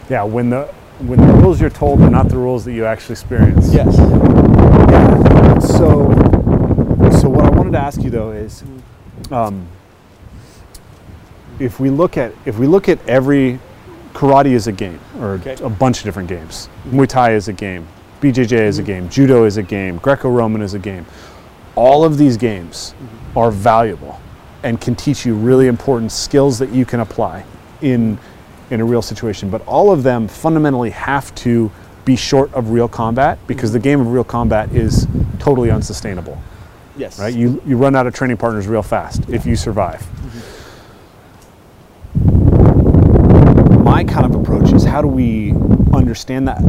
[0.09, 0.67] Yeah, when the
[0.99, 3.71] when the rules you're told are not the rules that you actually experience.
[3.71, 3.95] Yes.
[3.97, 5.59] Yeah.
[5.59, 6.09] So,
[7.19, 9.31] so what I wanted to ask you though is, mm.
[9.31, 9.67] um,
[11.59, 13.59] if we look at if we look at every
[14.13, 15.55] karate is a game or Okay.
[15.61, 16.69] a bunch of different games.
[16.87, 16.99] Mm-hmm.
[16.99, 17.87] Muay Thai is a game.
[18.21, 18.87] BJJ is a mm-hmm.
[18.87, 19.09] game.
[19.09, 19.97] Judo is a game.
[19.97, 21.05] Greco-Roman is a game.
[21.75, 23.37] All of these games mm-hmm.
[23.37, 24.19] are valuable
[24.63, 27.45] and can teach you really important skills that you can apply
[27.81, 28.17] in
[28.69, 29.49] in a real situation.
[29.49, 31.71] But all of them fundamentally have to
[32.05, 33.83] be short of real combat because the mm-hmm.
[33.83, 35.07] game of real combat is
[35.39, 36.41] totally unsustainable.
[36.97, 37.19] Yes.
[37.19, 37.33] Right?
[37.33, 40.01] You you run out of training partners real fast if you survive.
[40.01, 40.53] Mm-hmm.
[43.83, 45.53] My kind of approach is how do we
[45.93, 46.61] understand that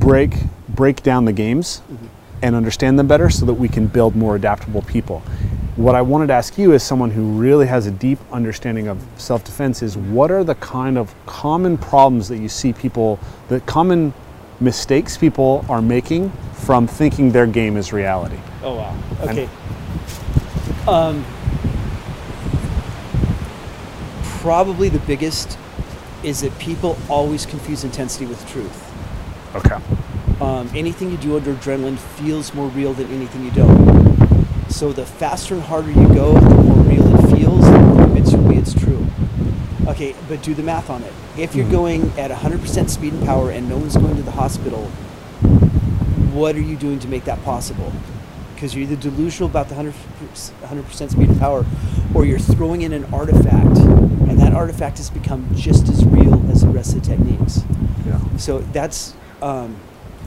[0.00, 0.36] break
[0.68, 2.06] break down the games mm-hmm.
[2.42, 5.22] and understand them better so that we can build more adaptable people.
[5.76, 9.04] What I wanted to ask you as someone who really has a deep understanding of
[9.18, 13.18] self-defense is what are the kind of common problems that you see people
[13.48, 14.14] the common
[14.58, 18.38] mistakes people are making from thinking their game is reality?
[18.62, 18.98] Oh wow.
[19.20, 19.46] Okay.
[20.88, 21.22] Um,
[24.40, 25.58] probably the biggest
[26.22, 28.82] is that people always confuse intensity with truth.
[29.54, 29.76] Okay.
[30.40, 34.05] Um, anything you do under adrenaline feels more real than anything you don't.
[34.76, 38.34] So the faster and harder you go, the more real it feels, the more convinced
[38.34, 39.06] it's true.
[39.86, 41.14] Okay, but do the math on it.
[41.38, 44.84] If you're going at 100% speed and power and no one's going to the hospital,
[46.34, 47.90] what are you doing to make that possible?
[48.54, 49.94] Because you're either delusional about the 100%,
[50.34, 51.64] 100% speed and power,
[52.14, 56.60] or you're throwing in an artifact, and that artifact has become just as real as
[56.60, 57.64] the rest of the techniques.
[58.04, 58.20] Yeah.
[58.36, 59.74] So that's um,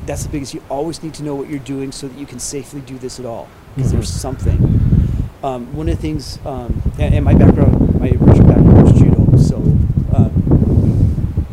[0.08, 0.56] that's the biggest.
[0.56, 3.20] You always need to know what you're doing so that you can safely do this
[3.20, 3.48] at all.
[3.76, 4.58] Because there's something.
[5.44, 9.38] Um, one of the things, um, and, and my background, my original background was judo,
[9.38, 9.56] so
[10.16, 11.46] um,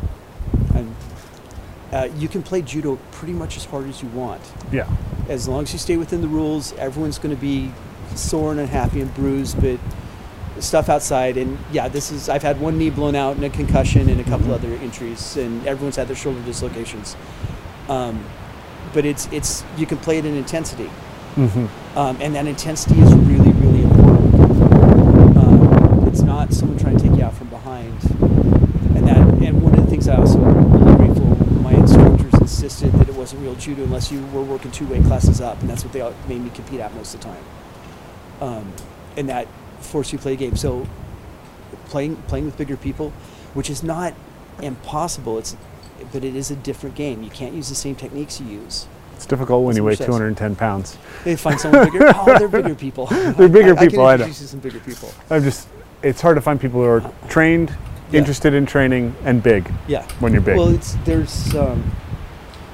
[1.92, 4.42] uh, you can play judo pretty much as hard as you want.
[4.72, 4.88] Yeah.
[5.28, 7.72] As long as you stay within the rules, everyone's going to be
[8.16, 9.78] sore and unhappy and bruised, but
[10.58, 14.08] stuff outside and yeah this is i've had one knee blown out and a concussion
[14.08, 17.14] and a couple other injuries and everyone's had their shoulder dislocations
[17.90, 18.24] um,
[18.94, 20.88] but it's it's you can play it in intensity
[21.36, 21.66] Mm-hmm.
[21.97, 24.34] Um, and that intensity is really really important
[25.36, 27.92] um, it's not someone trying to take you out from behind
[28.94, 31.26] and that and one of the things i also really grateful
[31.61, 35.40] my instructors insisted that it wasn't real judo unless you were working two weight classes
[35.40, 37.44] up and that's what they all made me compete at most of the time
[38.40, 38.72] um,
[39.16, 39.49] and that
[39.80, 40.57] force you to play a game.
[40.57, 40.86] So
[41.86, 43.11] playing playing with bigger people,
[43.55, 44.14] which is not
[44.61, 45.38] impossible.
[45.38, 45.57] It's
[46.12, 47.22] but it is a different game.
[47.22, 48.86] You can't use the same techniques you use.
[49.16, 50.06] It's difficult when That's you weigh says.
[50.06, 50.96] 210 pounds.
[51.24, 52.12] They find someone bigger.
[52.14, 53.06] Oh, they're bigger people.
[53.06, 54.24] They're bigger I, people, I I know.
[54.24, 55.12] can introduce you some bigger people.
[55.30, 55.68] I'm just,
[56.02, 57.74] it's hard to find people who are trained
[58.12, 58.18] Yeah.
[58.20, 60.02] interested in training, and big Yeah.
[60.20, 60.56] when you're big.
[60.56, 61.82] Well, it's there's um,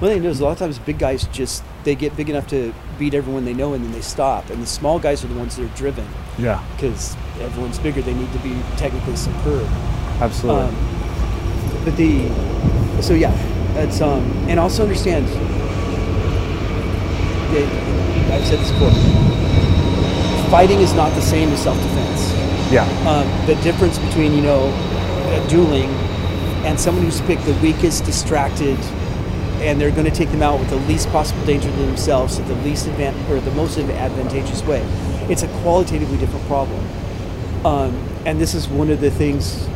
[0.00, 2.46] one thing know is a lot of times big guys just they get big enough
[2.48, 5.38] to beat everyone they know and then they stop, and the small guys are the
[5.38, 6.06] ones that are driven
[6.38, 8.02] yeah, because everyone's bigger.
[8.02, 9.66] They need to be technically superb.
[10.20, 10.64] absolutely.
[10.64, 12.28] Um, but the
[13.00, 13.32] so yeah,
[13.78, 15.26] it's um, and also understand.
[17.60, 18.90] I've said this before.
[20.50, 22.72] Fighting is not the same as self-defense.
[22.72, 25.90] yeah, Um, the difference between you know uh, dueling
[26.64, 28.78] and someone who's picked the weakest, distracted,
[29.60, 32.46] and they're going to take them out with the least possible danger to themselves at
[32.46, 34.80] the least advan- or the most advantageous way.
[35.28, 36.84] It's a qualitatively different problem,
[37.66, 37.94] um,
[38.26, 39.68] and this is one of the things.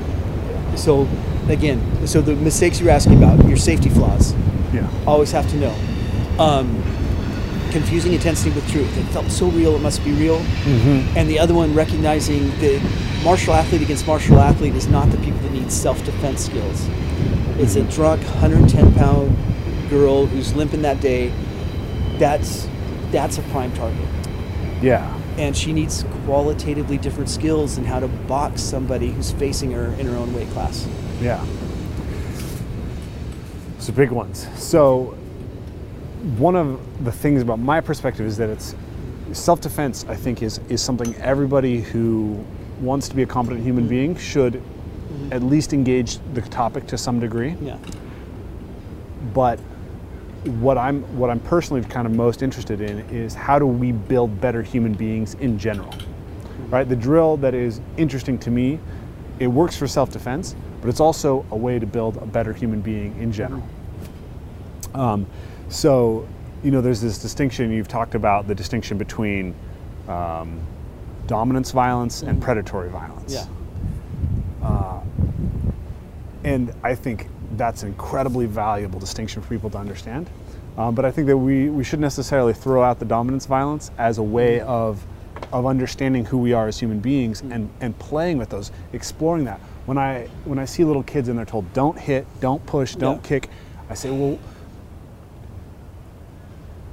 [0.76, 1.08] So,
[1.48, 4.34] again, so the mistakes you're asking about, your safety flaws,
[4.72, 5.74] yeah, always have to know.
[6.38, 6.82] Um,
[7.76, 8.96] confusing intensity with truth.
[8.96, 10.38] It felt so real, it must be real.
[10.38, 11.18] Mm-hmm.
[11.18, 15.38] And the other one, recognizing that martial athlete against martial athlete is not the people
[15.40, 16.86] that need self defense skills.
[17.58, 17.90] It's a mm-hmm.
[17.90, 19.36] drunk, 110 pound
[19.90, 21.28] girl who's limping that day.
[22.16, 22.66] That's
[23.10, 24.08] that's a prime target.
[24.80, 29.88] yeah, And she needs qualitatively different skills in how to box somebody who's facing her
[30.00, 30.88] in her own weight class.
[31.20, 31.44] yeah.
[33.78, 34.48] So big ones.
[34.56, 35.16] So
[36.38, 38.74] one of the things about my perspective is that it's
[39.32, 40.04] self-defense.
[40.08, 42.44] I think is is something everybody who
[42.80, 43.90] wants to be a competent human mm-hmm.
[43.90, 45.32] being should mm-hmm.
[45.32, 47.56] at least engage the topic to some degree.
[47.60, 47.78] Yeah.
[49.32, 49.58] but
[50.60, 54.40] what I'm what I'm personally kind of most interested in is how do we build
[54.40, 56.70] better human beings in general, mm-hmm.
[56.70, 56.88] right?
[56.88, 58.78] The drill that is interesting to me,
[59.38, 63.16] it works for self-defense, but it's also a way to build a better human being
[63.20, 63.66] in general.
[64.94, 65.26] Um,
[65.68, 66.26] so,
[66.62, 69.54] you know, there's this distinction you've talked about the distinction between
[70.08, 70.60] um,
[71.26, 73.34] dominance violence and predatory violence.
[73.34, 73.46] Yeah.
[76.44, 80.30] And I think that's an incredibly valuable distinction for people to understand.
[80.78, 84.18] Um, but I think that we, we shouldn't necessarily throw out the dominance violence as
[84.18, 85.04] a way of,
[85.52, 89.58] of understanding who we are as human beings and, and playing with those, exploring that.
[89.86, 93.16] When I, when I see little kids and they're told, don't hit, don't push, don't
[93.16, 93.28] Yeah.
[93.28, 93.50] kick,
[93.90, 94.38] I say, well,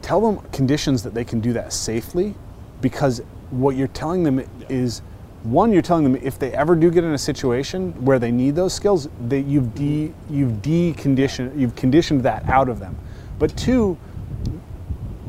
[0.03, 2.35] tell them conditions that they can do that safely
[2.81, 5.01] because what you're telling them is
[5.43, 8.55] one you're telling them if they ever do get in a situation where they need
[8.55, 12.97] those skills that you've de you've deconditioned you've conditioned that out of them.
[13.39, 13.95] But two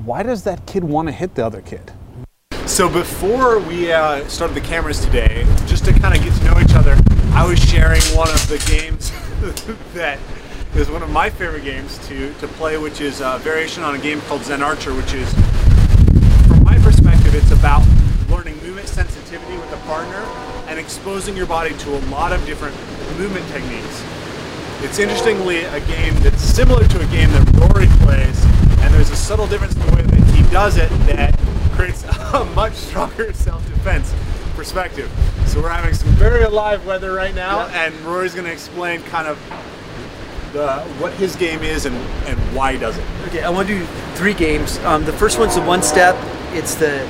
[0.05, 1.93] why does that kid want to hit the other kid?
[2.67, 6.61] So before we uh, started the cameras today, just to kind of get to know
[6.61, 6.97] each other,
[7.33, 9.11] I was sharing one of the games
[9.95, 10.19] that
[10.77, 13.99] is one of my favorite games to, to play, which is a variation on a
[13.99, 15.33] game called Zen Archer, which is,
[16.49, 17.87] from my perspective, it's about
[18.29, 20.17] learning movement sensitivity with a partner
[20.67, 22.75] and exposing your body to a lot of different
[23.19, 24.05] movement techniques.
[24.83, 28.45] It's interestingly a game that's similar to a game that Rory plays,
[28.81, 31.39] and there's a subtle difference in the way that he does it that
[31.77, 32.03] creates
[32.35, 34.13] a much stronger self-defense
[34.57, 35.09] perspective.
[35.47, 39.29] So we're having some very alive weather right now, and Rory's going to explain kind
[39.29, 39.39] of
[40.55, 41.97] the, what his game is and,
[42.27, 43.05] and why he does it.
[43.27, 43.85] Okay, I want to do
[44.15, 44.79] three games.
[44.79, 46.17] Um, the first one's the one step.
[46.55, 47.07] It's the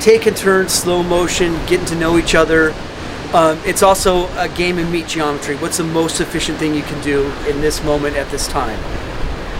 [0.00, 2.72] take and turn, slow motion, getting to know each other.
[3.34, 5.56] Um, it's also a game in meat geometry.
[5.56, 8.78] What's the most efficient thing you can do in this moment at this time?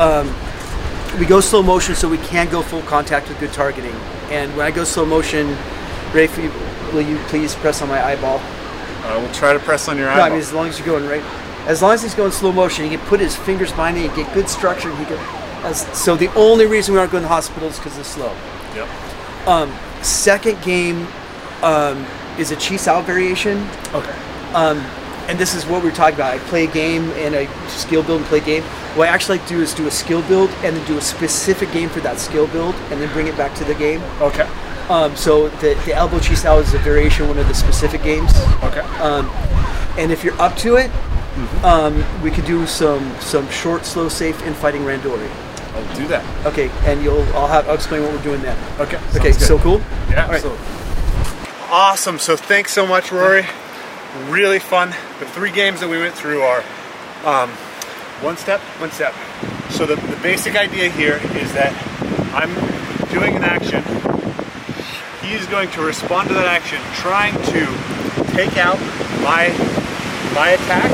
[0.01, 0.35] Um,
[1.21, 3.95] we go slow motion so we can go full contact with good targeting.
[4.31, 5.57] And when I go slow motion,
[6.15, 6.39] Rafe,
[6.95, 8.41] will you please press on my eyeball?
[8.41, 10.25] Uh, we'll try to press on your No, eyeball.
[10.25, 11.23] I mean as long as you're going right,
[11.71, 14.23] as long as he's going slow motion, he can put his fingers behind it, he
[14.23, 14.95] get good structure.
[14.97, 15.19] He can.
[15.65, 18.35] As, so the only reason we aren't going to the hospital is because it's slow.
[18.75, 18.89] Yep.
[19.47, 21.07] Um, second game
[21.63, 22.05] um,
[22.39, 23.59] is a chi sao variation,
[23.95, 24.11] Okay.
[24.53, 24.79] um,
[25.29, 26.35] and this is what we are talking about.
[26.35, 28.63] I play a game and I skill build and play a game.
[28.97, 31.01] What I actually like to do is do a skill build and then do a
[31.01, 34.03] specific game for that skill build and then bring it back to the game.
[34.21, 34.49] Okay.
[34.89, 38.33] Um, so the, the elbow chi sao is a variation, one of the specific games.
[38.65, 38.81] Okay.
[38.99, 39.27] Um,
[39.97, 40.91] and if you're up to it,
[41.65, 45.31] um, we could do some some short, slow, safe infighting randori.
[45.75, 46.47] I'll do that.
[46.47, 48.59] Okay, and you'll I'll have I'll explain what we're doing then.
[48.81, 48.99] Okay.
[49.17, 49.41] Okay, good.
[49.41, 49.79] so cool.
[50.11, 50.45] Yeah, All right.
[50.45, 50.65] absolutely.
[51.71, 52.19] Awesome.
[52.19, 53.45] So thanks so much, Rory.
[54.29, 54.91] Really fun.
[55.21, 56.65] The three games that we went through are
[57.25, 57.51] um,
[58.23, 59.15] one step, one step.
[59.71, 61.73] So the, the basic idea here is that
[62.35, 62.53] I'm
[63.11, 63.83] doing an action.
[65.23, 68.79] He's going to respond to that action, trying to take out
[69.23, 69.49] my
[70.35, 70.91] my attack,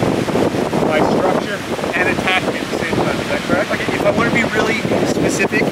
[0.87, 1.59] my structure,
[1.99, 3.17] and attack me at the same time.
[3.19, 3.69] Is that correct?
[3.93, 4.81] If I want to be really
[5.11, 5.63] specific,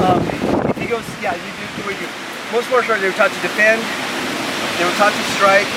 [0.00, 0.24] um,
[0.72, 2.08] if he goes, yeah, you do way you.
[2.52, 3.80] Most martial arts, they were taught to defend,
[4.80, 5.68] they were taught to strike,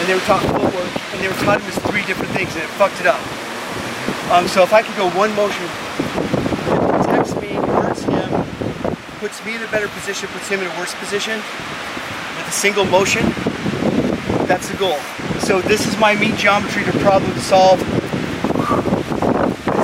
[0.00, 0.92] and they were taught footwork.
[1.12, 3.20] and they were taught him as three different things, and it fucked it up.
[4.32, 8.28] Um, so if I could go one motion, it protects me, hurts him,
[9.20, 12.86] puts me in a better position, puts him in a worse position, with a single
[12.86, 13.22] motion,
[14.48, 14.98] that's the goal.
[15.42, 17.78] So this is my meat geometry to problem solve.
[17.80, 17.88] This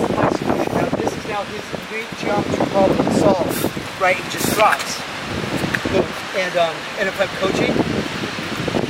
[0.03, 0.75] is my solution.
[0.75, 4.01] Now this is now his meat geometry problem to solve.
[4.01, 4.17] Right?
[4.17, 5.03] He just drops.
[6.37, 7.73] And um, and if I'm coaching,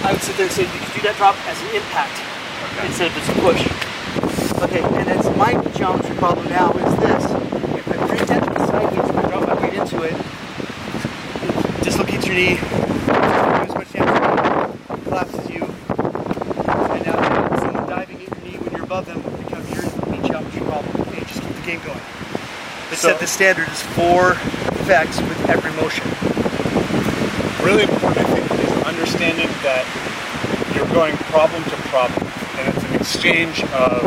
[0.04, 2.20] I would sit there and say, you can do that drop as an impact
[2.84, 3.64] instead of as a push.
[4.62, 7.24] Okay, and that's my geometry problem now is this.
[7.78, 10.14] If I bring that to the side I drop my weight into it,
[11.82, 14.10] dislocate your knee, use my chance,
[15.04, 17.16] collapses you, and now
[17.52, 20.60] instead of diving at your knee when you're above them, it becomes your knee geometry
[20.62, 21.00] problem.
[21.08, 22.00] Okay, just keep the game going.
[22.87, 24.32] But So- set the standard is four
[24.82, 26.04] effects with every motion.
[27.64, 29.84] really important, I think, is understanding that
[30.74, 32.26] you're going problem to problem,
[32.58, 34.02] and it's an exchange of,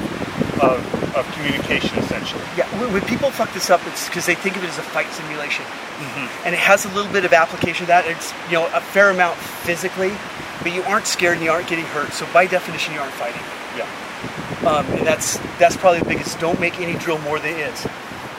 [0.62, 2.42] of, of communication, essentially.
[2.58, 5.08] Yeah, when, people fuck this up, it's because they think of it as a fight
[5.14, 5.64] simulation,
[6.44, 8.06] and it has a little bit of application to that.
[8.08, 10.12] It's you know a fair amount physically,
[10.64, 12.12] but you aren't scared and you aren't getting hurt.
[12.14, 13.42] So by definition, you aren't fighting,
[13.78, 13.88] Yeah.
[14.68, 16.40] um, and that's that's probably the biggest.
[16.40, 17.88] Don't make any drill more than it is.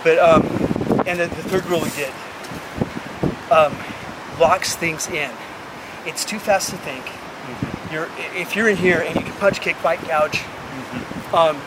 [0.04, 0.42] But um,
[1.06, 2.12] and then the third rule we did
[3.50, 3.76] um,
[4.40, 5.30] locks things in.
[6.06, 7.04] It's too fast to think.
[7.92, 10.42] You're if you're in here and you can punch, kick, bite, gouge.
[11.32, 11.60] Um,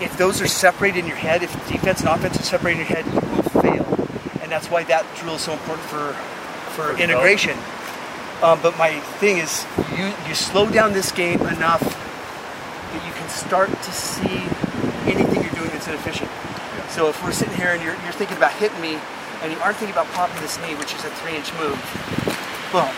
[0.00, 2.96] if those are separated in your head, if defense and offense are separated in your
[2.96, 4.08] head, you will fail,
[4.42, 6.12] and that's why that drill is so important for
[6.72, 7.56] for For integration.
[8.42, 9.64] Um, but my thing is,
[9.96, 14.46] you you slow down this game enough that you can start to see
[15.06, 16.30] anything you're doing that's inefficient.
[16.92, 19.00] So if we're sitting here and you're, you're thinking about hitting me,
[19.40, 21.80] and you aren't thinking about popping this knee, which is a three-inch move,
[22.68, 22.92] boom,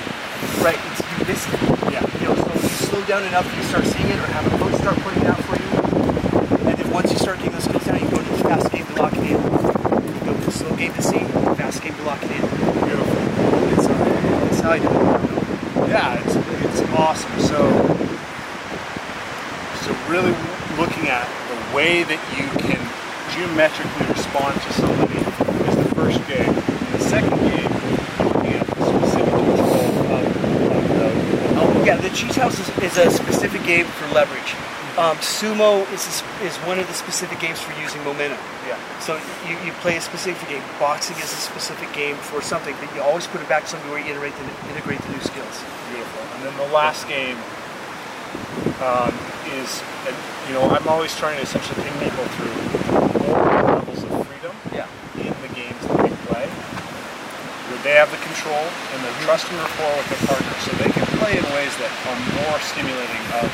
[0.66, 0.74] right?
[0.90, 1.62] It's, you missed it.
[1.94, 2.02] Yeah.
[2.18, 4.58] You know, so if you slow down enough, you start seeing it, or have a
[4.58, 6.66] coach start pointing it out for you.
[6.66, 8.84] And then once you start getting those skills down, you go to the fast game
[8.84, 9.38] to lock it in.
[9.38, 11.22] You go to the slow game to see,
[11.54, 12.40] fast game to lock it in.
[12.42, 13.14] Beautiful.
[13.78, 15.88] It's, uh, it's how I do it.
[15.88, 17.30] Yeah, it's, it's awesome.
[17.38, 17.70] So,
[19.86, 20.34] so really
[20.82, 22.82] looking at the way that you can
[23.34, 26.54] geometrically respond to somebody is the first game.
[26.54, 27.72] And the second game,
[28.22, 29.74] looking at the specific control
[30.14, 30.30] of,
[30.70, 31.84] of the, elbow.
[31.84, 34.54] Yeah, the chi sao is, is a specific game for leverage.
[34.94, 38.38] Um, sumo is, a is one of the specific games for using momentum.
[38.68, 38.78] Yeah.
[39.00, 39.18] So
[39.48, 40.62] you, you play a specific game.
[40.78, 43.90] Boxing is a specific game for something, but you always put it back to something
[43.90, 45.58] where you integrate the, integrate the new skills.
[45.90, 46.22] Beautiful.
[46.38, 47.36] And then the last game
[48.78, 49.10] um,
[49.58, 49.82] is,
[50.46, 52.83] you know, I'm always trying to essentially bring people through
[54.12, 54.86] of freedom Yeah.
[55.18, 59.56] in the games that they play, where they have the control and the trust and
[59.58, 63.48] rapport with their partner, so they can play in ways that are more stimulating of,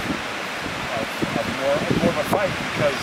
[0.99, 1.07] of,
[1.39, 2.99] of more of more of a fight because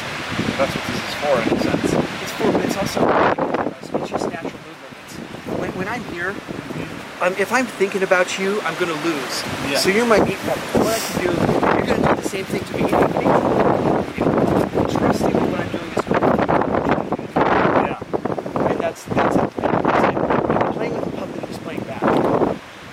[0.60, 1.90] that's what this is for in a sense.
[2.24, 4.94] It's for, but it's also uh, it's just natural movement.
[5.06, 5.16] It's,
[5.60, 6.36] when, when I'm here,
[7.22, 9.44] um, if I'm thinking about you, I'm going to lose.
[9.70, 9.78] Yeah.
[9.78, 10.64] So you're my meat puppet.
[10.82, 12.84] What I can do, you're going to do the same thing to me.
[12.84, 16.38] You know, trusting that what I'm doing is going to
[17.88, 18.70] Yeah.
[18.70, 19.50] And that's that's it.
[19.58, 20.16] That's it.
[20.16, 22.02] When you're playing with a puppet who's playing back.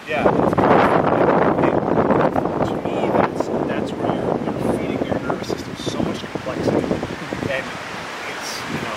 [0.08, 0.54] Yeah, it's
[1.64, 1.74] it,
[2.68, 7.64] to me, that's that's where you're, you're feeding your nervous system so much complexity, and
[8.32, 8.96] it's you know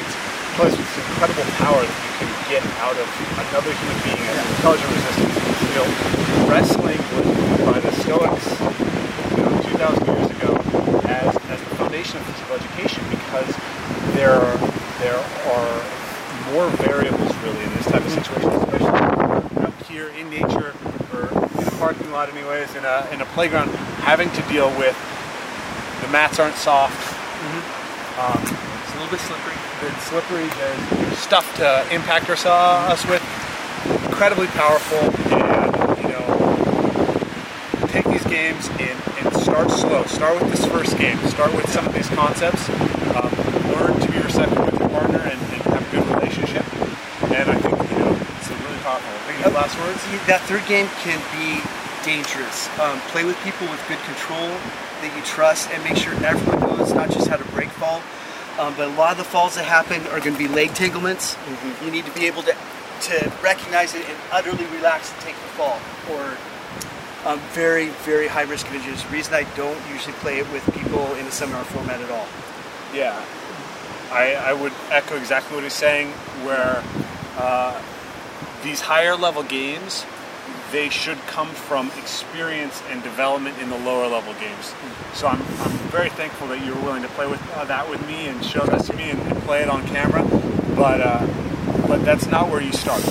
[0.00, 0.14] it's
[0.56, 3.08] plus it's incredible power that you can get out of
[3.44, 5.36] another human being as intelligent resistance.
[5.68, 5.86] You know,
[6.48, 7.28] wrestling was
[7.68, 8.46] by the Stoics,
[9.36, 10.56] you know, two thousand years ago,
[11.04, 13.52] as as the foundation of physical education because
[14.16, 14.40] there
[15.04, 15.20] there
[15.52, 15.74] are
[16.52, 18.96] more variables really in this type of situation, especially
[19.60, 20.72] out here in nature
[21.12, 23.68] or in a parking lot anyways, in a, in a playground,
[24.06, 24.96] having to deal with
[26.00, 26.96] the mats aren't soft,
[28.16, 29.55] um, It's a little bit slippery.
[30.06, 33.22] Slippery, there's stuff to impact us, uh, us with,
[34.06, 35.02] incredibly powerful,
[35.34, 40.04] and you know, take these games and, and start slow.
[40.04, 41.18] Start with this first game.
[41.26, 42.70] Start with some of these concepts.
[43.18, 43.34] Um,
[43.74, 46.62] learn to be receptive with your partner and, and have a good relationship.
[47.34, 49.10] And I think you know it's really powerful.
[49.26, 49.98] Any last words?
[50.30, 51.58] That third game can be
[52.06, 52.70] dangerous.
[52.78, 54.54] Um, play with people with good control
[55.02, 58.00] that you trust, and make sure everyone knows not just how to break fall,
[58.58, 61.36] um, but a lot of the falls that happen are going to be leg tanglements.
[61.84, 62.56] You need to be able to
[63.02, 65.78] to recognize it and utterly relax and take the fall,
[66.10, 66.36] or
[67.28, 69.02] um, very very high risk of injuries.
[69.02, 72.26] The reason I don't usually play it with people in a seminar format at all.
[72.94, 73.22] Yeah,
[74.10, 76.12] I, I would echo exactly what he's saying.
[76.44, 76.82] Where
[77.36, 77.80] uh,
[78.62, 80.06] these higher level games,
[80.72, 84.74] they should come from experience and development in the lower level games.
[85.14, 88.04] So I'm, I'm very thankful that you were willing to play with uh, that with
[88.06, 90.22] me and show that to me and, and play it on camera.
[90.74, 91.26] But uh,
[91.86, 93.02] but that's not where you start.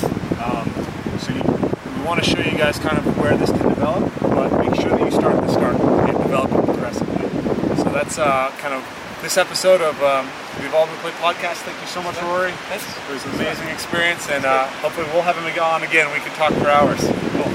[0.41, 0.70] Um,
[1.20, 4.51] so you, we want to show you guys kind of where this can develop, but
[4.60, 7.30] make sure that you start at the start and develop it progressively.
[7.78, 10.30] So that's uh, kind of this episode of um,
[10.61, 11.65] the Evolve and Play podcast.
[11.65, 12.51] Thank you so much, Rory.
[12.69, 12.86] Thanks.
[12.86, 16.13] It was an amazing experience, and uh, hopefully we'll have him on again.
[16.13, 17.01] We can talk for hours.
[17.34, 17.49] Cool.